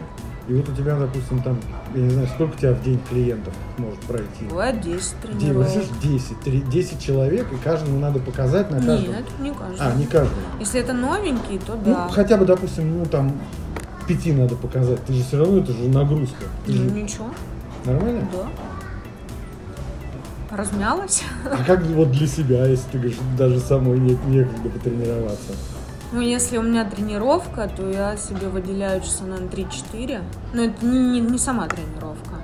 И 0.47 0.53
вот 0.53 0.69
у 0.69 0.75
тебя, 0.75 0.99
допустим, 0.99 1.41
там, 1.41 1.59
я 1.95 2.01
не 2.03 2.09
знаю, 2.11 2.27
сколько 2.27 2.53
у 2.53 2.57
тебя 2.59 2.73
в 2.73 2.83
день 2.83 2.99
клиентов 3.09 3.55
может 3.79 3.99
пройти? 4.01 4.45
Бывает 4.49 4.79
10 4.81 5.15
тренировок. 5.19 5.67
10, 5.67 5.99
10, 5.99 6.39
3, 6.41 6.61
10 6.61 7.01
человек, 7.01 7.51
и 7.51 7.55
каждому 7.57 7.97
надо 7.99 8.19
показать 8.19 8.69
на 8.69 8.77
каждом? 8.77 9.13
Нет, 9.15 9.25
не 9.39 9.49
каждому. 9.49 9.77
А, 9.79 9.93
не 9.95 10.05
каждому. 10.05 10.41
Если 10.59 10.79
это 10.79 10.93
новенький, 10.93 11.57
то 11.57 11.73
Ну, 11.73 11.81
да. 11.93 12.09
хотя 12.09 12.37
бы, 12.37 12.45
допустим, 12.45 12.99
ну 12.99 13.05
там 13.05 13.33
пяти 14.07 14.31
надо 14.33 14.55
показать. 14.55 15.03
Ты 15.05 15.13
же 15.13 15.23
все 15.23 15.37
равно, 15.39 15.59
это 15.59 15.73
же 15.73 15.87
нагрузка. 15.89 16.45
Ты 16.65 16.71
Ну, 16.73 16.77
же- 16.89 16.91
ничего, 16.91 17.25
Нормально? 17.85 18.27
да. 18.31 18.47
Размялась. 20.57 21.23
А 21.45 21.63
как 21.63 21.81
вот 21.83 22.11
для 22.11 22.25
себя, 22.27 22.65
если 22.65 22.89
ты 22.91 22.97
говоришь, 22.99 23.17
даже 23.37 23.59
самой 23.59 23.99
не, 23.99 24.17
некогда 24.27 24.69
потренироваться? 24.69 25.51
Ну, 26.13 26.21
если 26.21 26.57
у 26.57 26.61
меня 26.61 26.85
тренировка, 26.89 27.69
то 27.75 27.89
я 27.89 28.15
себе 28.15 28.47
выделяю 28.47 29.01
часа 29.01 29.25
на 29.25 29.35
3-4. 29.35 30.21
Но 30.53 30.61
это 30.63 30.85
не, 30.85 31.19
не- 31.19 31.19
не 31.19 31.37
сама 31.37 31.67
тренировка. 31.67 32.35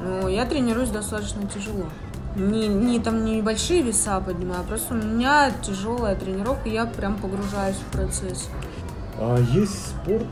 Но 0.00 0.28
я 0.28 0.44
тренируюсь 0.44 0.90
достаточно 0.90 1.40
тяжело. 1.48 1.86
Не, 2.36 2.68
не 2.68 3.00
там 3.00 3.24
не 3.24 3.36
небольшие 3.38 3.80
веса 3.82 4.20
поднимаю, 4.20 4.60
а 4.60 4.64
просто 4.64 4.94
у 4.94 4.98
меня 4.98 5.50
тяжелая 5.62 6.14
тренировка, 6.14 6.68
я 6.68 6.84
прям 6.84 7.16
погружаюсь 7.16 7.76
в 7.76 7.90
процесс. 7.92 8.48
А 9.18 9.38
есть 9.40 9.88
спорт, 9.88 10.26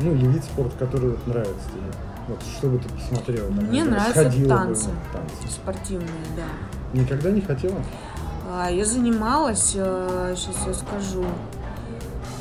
ну 0.00 0.12
или 0.14 0.26
вид 0.26 0.44
спорта, 0.44 0.76
который 0.86 1.10
вот 1.10 1.26
нравится 1.26 1.68
тебе? 1.72 1.82
Вот 2.28 2.38
что 2.58 2.68
бы 2.68 2.78
ты 2.78 2.88
посмотрела? 2.90 3.48
там, 3.48 3.64
Мне 3.66 3.84
нравятся 3.84 4.24
бы 4.24 4.46
танцы. 4.48 4.90
танцы. 5.12 5.48
Спортивные, 5.50 6.08
да. 6.36 6.98
Никогда 7.00 7.30
не 7.30 7.40
хотела? 7.40 7.76
А, 8.50 8.70
Я 8.70 8.84
занималась, 8.84 9.60
сейчас 9.72 10.56
я 10.66 10.74
скажу, 10.74 11.24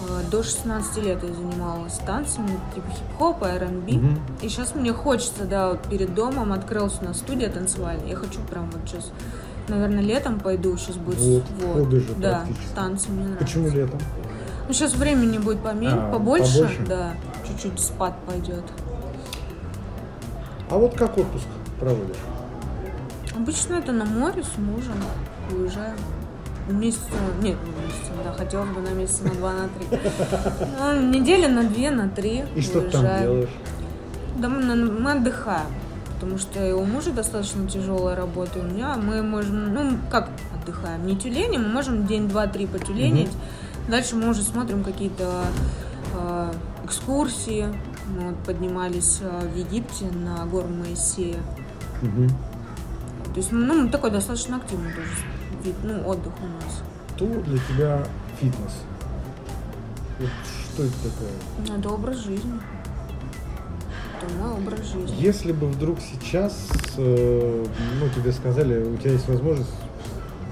э, 0.09 0.29
до 0.29 0.43
16 0.43 0.97
лет 1.03 1.21
я 1.23 1.33
занималась 1.33 1.97
танцами, 2.05 2.49
типа 2.75 2.87
хип-хоп, 2.91 3.43
R&B. 3.43 3.93
Мгм. 3.93 4.19
И 4.41 4.49
сейчас 4.49 4.75
мне 4.75 4.93
хочется, 4.93 5.45
да, 5.45 5.69
вот 5.69 5.83
перед 5.83 6.13
домом 6.13 6.53
открылась 6.53 6.97
у 7.01 7.05
нас 7.05 7.17
студия 7.17 7.49
танцевальная. 7.49 8.07
Я 8.09 8.15
хочу 8.15 8.39
прям 8.41 8.69
вот 8.71 8.81
сейчас, 8.87 9.11
наверное, 9.69 10.01
летом 10.01 10.39
пойду, 10.39 10.75
сейчас 10.77 10.95
будет... 10.97 11.19
Вот, 11.19 11.73
хобби 11.73 11.97
же 11.99 12.13
Да, 12.17 12.45
танцы 12.75 13.09
мне 13.09 13.23
нравятся. 13.23 13.45
Почему 13.45 13.69
летом? 13.69 13.99
Ну, 14.67 14.73
сейчас 14.73 14.95
времени 14.95 15.37
будет 15.37 15.59
поменьше, 15.61 15.95
А, 15.97 16.11
побольше, 16.11 16.53
побольше? 16.61 16.85
да, 16.87 17.13
чуть-чуть 17.47 17.79
спад 17.79 18.13
пойдет. 18.25 18.63
А 20.69 20.77
вот 20.77 20.95
как 20.95 21.17
отпуск 21.17 21.45
проводишь? 21.79 22.17
Обычно 23.35 23.75
это 23.75 23.91
на 23.91 24.05
море 24.05 24.43
с 24.43 24.57
мужем 24.57 24.95
уезжаем. 25.51 25.95
Месяца, 26.69 27.03
нет, 27.41 27.55
не 27.63 27.71
месяца, 27.85 28.11
да, 28.25 28.33
хотелось 28.33 28.67
бы 28.69 28.81
на 28.81 28.89
месяца 28.89 29.23
на 29.23 29.29
два, 29.35 29.53
на 29.53 29.69
три. 29.69 29.87
Ну, 30.79 31.09
недели 31.11 31.47
на 31.47 31.63
две, 31.63 31.91
на 31.91 32.09
три 32.09 32.43
И 32.55 32.61
что 32.61 32.81
ты 32.81 32.89
там 32.89 33.01
уезжаем. 33.03 33.23
делаешь? 33.23 33.49
Да 34.37 34.49
мы, 34.49 34.61
на- 34.61 34.75
мы 34.75 35.11
отдыхаем, 35.13 35.67
потому 36.15 36.37
что 36.37 36.75
у 36.75 36.83
мужа 36.83 37.11
достаточно 37.11 37.65
тяжелая 37.69 38.17
работа, 38.17 38.59
у 38.59 38.63
меня 38.63 38.95
мы 38.97 39.21
можем, 39.23 39.73
ну, 39.73 39.97
как 40.11 40.27
отдыхаем, 40.61 41.05
не 41.07 41.15
тюленем, 41.15 41.63
мы 41.63 41.69
можем 41.69 42.05
день, 42.05 42.27
два, 42.27 42.47
три 42.47 42.65
потюленить, 42.67 43.31
дальше 43.87 44.17
мы 44.17 44.29
уже 44.29 44.41
смотрим 44.41 44.83
какие-то 44.83 45.45
э, 46.15 46.51
экскурсии, 46.87 47.67
мы 48.15 48.29
вот 48.29 48.37
поднимались 48.45 49.19
э, 49.21 49.49
в 49.53 49.55
Египте 49.57 50.05
на 50.05 50.45
гору 50.45 50.69
Моисея, 50.69 51.37
Мгм. 52.01 52.29
то 52.29 53.35
есть, 53.35 53.51
ну, 53.51 53.89
такой 53.89 54.11
достаточно 54.11 54.57
активный 54.57 54.91
тоже 54.93 55.09
вид, 55.63 55.75
ну, 55.83 56.07
отдых 56.07 56.33
у 56.41 56.45
нас. 56.47 56.81
Кто 57.15 57.25
для 57.25 57.59
тебя 57.59 58.07
фитнес? 58.39 58.71
Вот 60.19 60.29
что 60.73 60.83
это 60.83 60.93
такое? 61.03 61.77
Это 61.77 61.89
образ 61.89 62.17
жизни. 62.17 62.59
Это 64.21 64.33
мой 64.35 64.51
образ 64.53 64.79
жизни. 64.85 65.15
Если 65.19 65.51
бы 65.51 65.67
вдруг 65.67 65.99
сейчас, 65.99 66.69
э, 66.97 67.65
ну, 67.99 68.09
тебе 68.15 68.31
сказали, 68.31 68.83
у 68.83 68.97
тебя 68.97 69.11
есть 69.11 69.27
возможность 69.27 69.69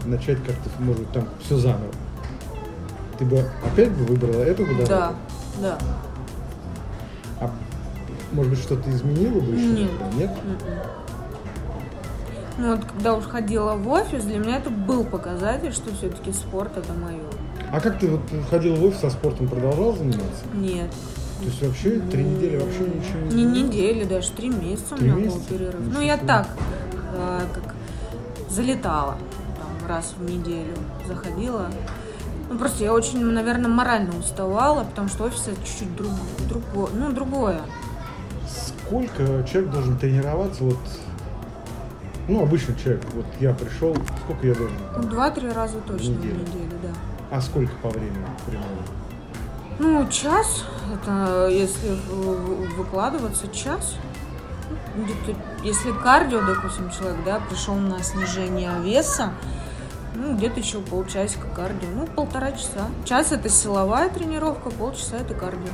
начать 0.05 0.37
как-то, 0.43 0.69
может 0.79 1.01
быть, 1.03 1.11
там 1.13 1.27
все 1.43 1.57
заново, 1.57 1.91
ты 3.17 3.25
бы 3.25 3.43
опять 3.65 3.91
бы 3.91 4.03
выбрала 4.05 4.43
эту 4.43 4.65
дорогу? 4.65 4.85
Да, 4.87 5.13
да. 5.61 5.77
Может 8.35 8.51
быть, 8.51 8.59
что-то 8.59 8.89
изменило 8.89 9.39
бы 9.39 9.55
еще? 9.55 9.65
Нет. 9.67 9.91
Нет? 10.17 10.29
Мгм. 10.43 10.59
Ну 12.57 12.75
вот, 12.75 12.85
когда 12.85 13.13
уж 13.15 13.23
ходила 13.25 13.75
в 13.75 13.87
офис, 13.89 14.23
для 14.25 14.39
меня 14.39 14.57
это 14.57 14.69
был 14.69 15.03
показатель, 15.05 15.71
что 15.73 15.93
все-таки 15.93 16.31
спорт 16.33 16.77
это 16.77 16.93
мое. 16.93 17.19
А 17.71 17.79
как 17.79 17.99
ты 17.99 18.07
вот 18.09 18.21
ходил 18.49 18.75
в 18.75 18.83
офис, 18.83 19.03
а 19.03 19.09
спортом 19.09 19.47
продолжал 19.47 19.95
заниматься? 19.95 20.43
Нет. 20.53 20.89
То 21.39 21.45
есть 21.45 21.61
вообще 21.63 21.99
три 22.11 22.23
недели 22.23 22.57
вообще 22.57 22.79
ничего 22.79 23.19
не 23.29 23.43
Не 23.43 23.63
недели, 23.63 24.03
даже 24.05 24.31
три 24.31 24.49
месяца 24.49 24.95
Три 24.95 25.11
у 25.11 25.15
меня 25.15 25.27
был 25.27 25.35
месяца? 25.35 25.53
перерыв. 25.53 25.79
Ничего 25.81 25.93
Ну, 25.93 26.01
я 26.01 26.17
так, 26.17 26.47
э, 27.13 27.39
как 27.53 27.75
залетала 28.49 29.17
там, 29.57 29.89
раз 29.89 30.13
в 30.17 30.23
неделю, 30.29 30.75
заходила. 31.07 31.67
Ну, 32.49 32.57
просто 32.57 32.83
я 32.85 32.93
очень, 32.93 33.23
наверное, 33.25 33.69
морально 33.69 34.17
уставала, 34.17 34.83
потому 34.85 35.09
что 35.09 35.25
офис 35.25 35.47
это 35.47 35.57
чуть-чуть 35.65 35.93
друг, 35.95 36.11
другое, 36.47 36.89
ну, 36.93 37.11
другое. 37.11 37.61
Сколько 38.85 39.43
человек 39.51 39.71
должен 39.71 39.97
тренироваться, 39.97 40.63
вот, 40.63 40.77
ну, 42.27 42.43
обычный 42.43 42.75
человек, 42.75 43.03
вот 43.13 43.25
я 43.39 43.51
пришел, 43.53 43.95
сколько 44.23 44.45
я 44.45 44.53
должен? 44.53 44.77
Ну, 44.97 45.03
два-три 45.03 45.49
раза 45.51 45.79
точно 45.79 46.13
в 46.13 46.17
неделю. 46.19 46.35
неделю, 46.41 46.77
да. 46.83 46.89
А 47.31 47.41
сколько 47.41 47.71
по 47.81 47.89
времени 47.89 48.25
примерно? 48.45 48.67
Ну, 49.79 50.07
час, 50.09 50.63
это 50.93 51.47
если 51.51 51.89
в- 52.09 52.75
выкладываться, 52.77 53.47
час. 53.47 53.95
Ну, 54.95 55.03
Где-то, 55.03 55.37
если 55.63 55.91
кардио, 55.91 56.41
допустим, 56.45 56.89
человек, 56.91 57.17
да, 57.25 57.39
пришел 57.49 57.75
на 57.75 58.01
снижение 58.03 58.71
веса, 58.83 59.31
ну, 60.13 60.35
где-то 60.37 60.59
еще 60.59 60.79
полчасика 60.79 61.47
кардио, 61.47 61.89
ну, 61.93 62.05
полтора 62.07 62.51
часа. 62.51 62.87
Час 63.03 63.31
это 63.31 63.49
силовая 63.49 64.09
тренировка, 64.09 64.69
полчаса 64.69 65.17
это 65.17 65.33
кардио. 65.33 65.73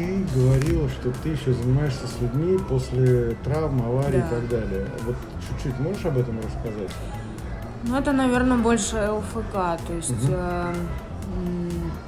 Ты 0.00 0.24
говорила, 0.34 0.88
что 0.88 1.12
ты 1.22 1.28
еще 1.30 1.52
занимаешься 1.52 2.06
с 2.06 2.18
людьми 2.22 2.58
после 2.70 3.36
травм, 3.44 3.82
аварий 3.82 4.20
Да. 4.22 4.26
и 4.26 4.30
так 4.30 4.48
далее. 4.48 4.86
Вот 5.04 5.14
чуть-чуть 5.46 5.78
можешь 5.78 6.06
об 6.06 6.16
этом 6.16 6.38
рассказать? 6.38 6.90
Ну, 7.84 7.96
это, 7.96 8.12
наверное, 8.12 8.56
больше 8.56 8.96
ЛФК, 8.96 9.52
то 9.52 9.92
есть 9.94 10.10
Мгм. 10.24 10.32
э, 10.32 10.74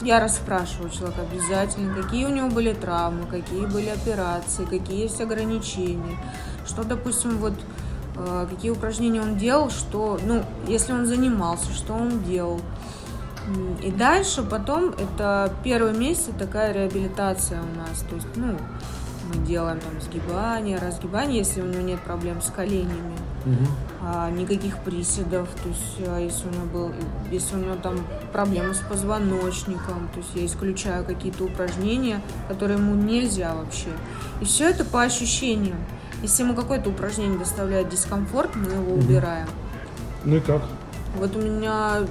я 0.02 0.20
расспрашиваю 0.20 0.88
человека 0.88 1.20
обязательно, 1.30 1.94
какие 1.94 2.24
у 2.24 2.30
него 2.30 2.48
были 2.48 2.72
травмы, 2.72 3.26
какие 3.30 3.66
были 3.66 3.88
операции, 3.90 4.64
какие 4.64 5.02
есть 5.02 5.20
ограничения, 5.20 6.16
что, 6.66 6.84
допустим, 6.84 7.36
вот 7.38 7.54
э, 8.16 8.46
какие 8.48 8.70
упражнения 8.70 9.20
он 9.20 9.36
делал, 9.36 9.68
что, 9.70 10.18
ну, 10.24 10.42
если 10.66 10.92
он 10.94 11.04
занимался, 11.06 11.70
что 11.74 11.92
он 11.92 12.22
делал. 12.22 12.60
И 13.82 13.90
дальше 13.90 14.42
потом 14.42 14.90
это 14.90 15.52
первый 15.64 15.92
месяц 15.92 16.30
такая 16.38 16.72
реабилитация 16.72 17.60
у 17.60 17.78
нас, 17.78 18.04
то 18.08 18.14
есть, 18.14 18.28
ну, 18.36 18.56
мы 19.28 19.46
делаем 19.46 19.80
там 19.80 20.00
сгибание, 20.00 20.78
разгибание, 20.78 21.38
если 21.38 21.60
у 21.60 21.66
него 21.66 21.82
нет 21.82 22.00
проблем 22.00 22.40
с 22.40 22.50
коленями 22.50 23.16
а, 24.00 24.30
никаких 24.30 24.78
приседов, 24.78 25.48
то 25.62 25.68
есть 25.68 26.08
а, 26.08 26.18
если 26.18 26.48
у 26.48 26.50
него 26.50 26.66
был, 26.66 26.92
если 27.30 27.56
у 27.56 27.58
него 27.58 27.76
там 27.76 27.98
проблемы 28.32 28.74
с 28.74 28.78
позвоночником, 28.78 30.08
то 30.12 30.18
есть 30.18 30.30
я 30.34 30.46
исключаю 30.46 31.04
какие-то 31.04 31.44
упражнения, 31.44 32.20
которые 32.48 32.78
ему 32.78 32.94
нельзя 32.94 33.54
вообще. 33.54 33.88
И 34.40 34.44
все 34.44 34.70
это 34.70 34.84
по 34.84 35.02
ощущениям. 35.02 35.78
Если 36.22 36.42
ему 36.42 36.54
какое-то 36.54 36.90
упражнение 36.90 37.38
доставляет 37.38 37.88
дискомфорт, 37.88 38.54
мы 38.54 38.72
его 38.72 38.94
убираем. 38.94 39.48
Ну 40.24 40.36
и 40.36 40.40
как? 40.40 40.62
Вот 41.16 41.34
у 41.36 41.40
меня 41.40 42.06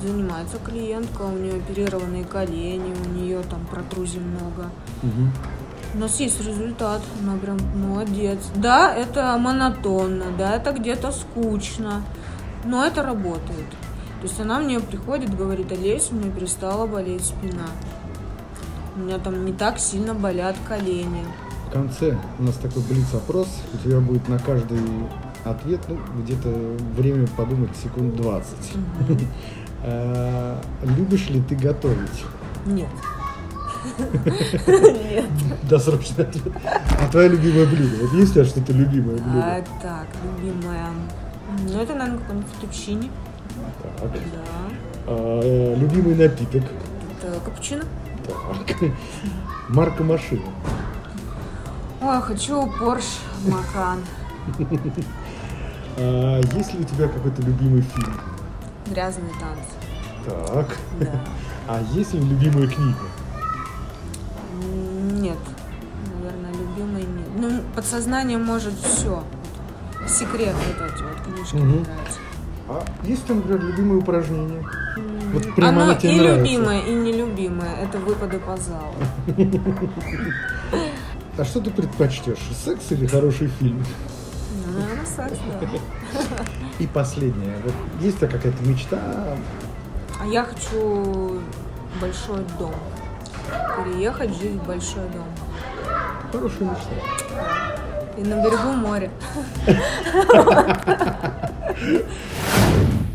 занимается 0.00 0.58
клиентка, 0.58 1.22
у 1.22 1.32
нее 1.32 1.54
оперированные 1.54 2.24
колени, 2.24 2.94
у 3.04 3.08
нее 3.10 3.40
там 3.42 3.64
протрузий 3.66 4.20
много. 4.20 4.70
У 5.94 5.98
нас 5.98 6.18
есть 6.18 6.44
результат, 6.44 7.02
она 7.22 7.36
прям 7.36 7.58
молодец. 7.76 8.38
Да, 8.56 8.92
это 8.92 9.36
монотонно, 9.38 10.26
да, 10.36 10.56
это 10.56 10.72
где-то 10.72 11.12
скучно, 11.12 12.02
но 12.64 12.84
это 12.84 13.02
работает. 13.02 13.68
То 14.20 14.28
есть 14.28 14.40
она 14.40 14.58
мне 14.58 14.80
приходит, 14.80 15.36
говорит, 15.36 15.70
Олесь, 15.70 16.08
у 16.10 16.14
меня 16.16 16.30
перестала 16.32 16.86
болеть 16.86 17.26
спина. 17.26 17.66
У 18.96 19.00
меня 19.00 19.18
там 19.18 19.44
не 19.44 19.52
так 19.52 19.78
сильно 19.78 20.14
болят 20.14 20.56
колени. 20.66 21.24
В 21.68 21.72
конце 21.72 22.18
у 22.38 22.42
нас 22.42 22.56
такой 22.56 22.82
блиц-опрос. 22.82 23.48
У 23.72 23.76
тебя 23.76 24.00
будет 24.00 24.28
на 24.28 24.38
каждый 24.38 24.80
ответ, 25.44 25.80
ну, 25.88 25.98
где-то 26.22 26.48
время 26.96 27.26
подумать 27.36 27.76
секунд 27.76 28.16
20. 28.16 28.48
А, 29.86 30.60
Любишь 30.82 31.28
ли 31.28 31.42
ты 31.42 31.54
готовить? 31.54 32.24
Нет. 32.64 32.88
Нет. 34.66 35.26
Досрочный 35.68 36.24
ответ. 36.24 36.52
А 36.64 37.06
твое 37.10 37.28
любимое 37.28 37.66
блюдо? 37.66 37.96
Вот 38.02 38.12
есть 38.14 38.30
у 38.30 38.34
тебя 38.34 38.44
что-то 38.46 38.72
любимое 38.72 39.16
блюдо? 39.16 39.42
А, 39.42 39.64
так, 39.82 40.06
любимая. 40.24 40.86
Ну, 41.68 41.78
это, 41.78 41.94
наверное, 41.94 42.18
какой-нибудь 42.20 42.50
фетучини. 42.60 43.10
Так. 44.00 44.10
Да. 44.12 44.18
А, 45.06 45.40
э, 45.42 45.76
любимый 45.76 46.14
напиток. 46.14 46.62
Это 47.22 47.40
капучино. 47.40 47.84
Так. 48.26 48.76
Марка 49.68 50.02
машины. 50.02 50.42
Ой, 52.00 52.20
хочу 52.22 52.72
Порш 52.78 53.04
Макан. 53.46 53.98
А, 55.96 56.40
есть 56.56 56.74
ли 56.74 56.80
у 56.80 56.82
тебя 56.82 57.06
какой-то 57.06 57.40
любимый 57.42 57.82
фильм? 57.82 58.12
Грязные 58.86 59.32
танцы. 59.40 59.74
Так. 60.26 60.76
Да. 61.00 61.24
А 61.66 61.80
есть 61.94 62.12
ли 62.12 62.20
любимая 62.20 62.66
книга? 62.66 62.98
Нет. 65.12 65.38
Наверное, 66.14 66.52
любимый 66.52 67.02
нет. 67.04 67.28
Ну, 67.36 67.62
подсознание 67.74 68.36
может 68.36 68.74
все. 68.74 69.24
Секрет 70.06 70.54
вот 70.54 70.86
эти 70.86 71.02
вот 71.02 71.20
книжки 71.24 71.54
мне 71.56 71.80
нравятся. 71.80 72.18
А 72.68 72.84
есть 73.04 73.26
ли, 73.30 73.34
например, 73.34 73.62
любимые 73.64 73.98
упражнения? 74.00 74.62
Вот 75.32 75.54
прямо 75.54 75.70
Оно 75.70 75.82
она 75.84 75.94
тебе 75.94 76.16
и 76.16 76.20
нравится. 76.20 76.44
любимое, 76.44 76.80
и 76.82 76.94
нелюбимое. 76.94 77.74
Это 77.82 77.98
выпады 77.98 78.38
по 78.38 78.56
залу. 78.58 78.94
А 81.36 81.44
что 81.44 81.60
ты 81.60 81.70
предпочтешь? 81.70 82.38
Секс 82.64 82.92
или 82.92 83.06
хороший 83.06 83.48
фильм? 83.48 83.84
Ну, 84.66 84.78
наверное, 84.78 85.04
секс, 85.06 85.36
да. 85.60 85.68
И 86.78 86.86
последнее. 86.86 87.56
Вот 87.64 87.74
есть 88.00 88.16
у 88.16 88.20
тебя 88.20 88.30
какая-то 88.30 88.62
мечта? 88.64 88.98
А 90.20 90.26
я 90.26 90.44
хочу 90.44 91.40
большой 92.00 92.44
дом. 92.58 92.74
Переехать, 93.76 94.34
жить 94.36 94.60
в 94.60 94.66
большой 94.66 95.08
дом. 95.10 95.26
Хорошая 96.32 96.70
мечта. 96.70 96.94
И 98.16 98.22
на 98.22 98.42
берегу 98.42 98.72
моря. 98.72 99.10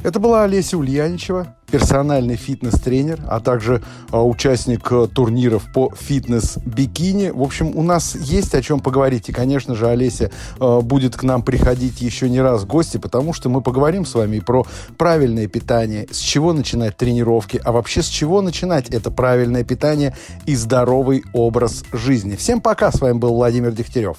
Это 0.09 0.19
была 0.19 0.43
Олеся 0.43 0.75
Ульяничева, 0.75 1.55
персональный 1.69 2.35
фитнес-тренер, 2.35 3.19
а 3.27 3.39
также 3.39 3.83
а, 4.09 4.25
участник 4.25 4.91
а, 4.91 5.05
турниров 5.05 5.71
по 5.71 5.91
фитнес-бикини. 5.93 7.29
В 7.29 7.43
общем, 7.43 7.77
у 7.77 7.83
нас 7.83 8.15
есть 8.15 8.55
о 8.55 8.61
чем 8.63 8.79
поговорить. 8.79 9.29
И, 9.29 9.31
конечно 9.31 9.75
же, 9.75 9.87
Олеся 9.87 10.31
а, 10.59 10.81
будет 10.81 11.15
к 11.15 11.21
нам 11.21 11.43
приходить 11.43 12.01
еще 12.01 12.27
не 12.27 12.41
раз 12.41 12.63
в 12.63 12.65
гости, 12.65 12.97
потому 12.97 13.33
что 13.33 13.49
мы 13.49 13.61
поговорим 13.61 14.03
с 14.03 14.15
вами 14.15 14.39
про 14.39 14.65
правильное 14.97 15.45
питание, 15.45 16.07
с 16.09 16.17
чего 16.17 16.53
начинать 16.53 16.97
тренировки, 16.97 17.61
а 17.63 17.71
вообще 17.71 18.01
с 18.01 18.07
чего 18.07 18.41
начинать 18.41 18.89
это 18.89 19.11
правильное 19.11 19.63
питание 19.63 20.17
и 20.47 20.55
здоровый 20.55 21.23
образ 21.33 21.83
жизни. 21.93 22.35
Всем 22.35 22.61
пока, 22.61 22.91
с 22.91 22.99
вами 22.99 23.19
был 23.19 23.35
Владимир 23.35 23.73
Дегтярев. 23.73 24.17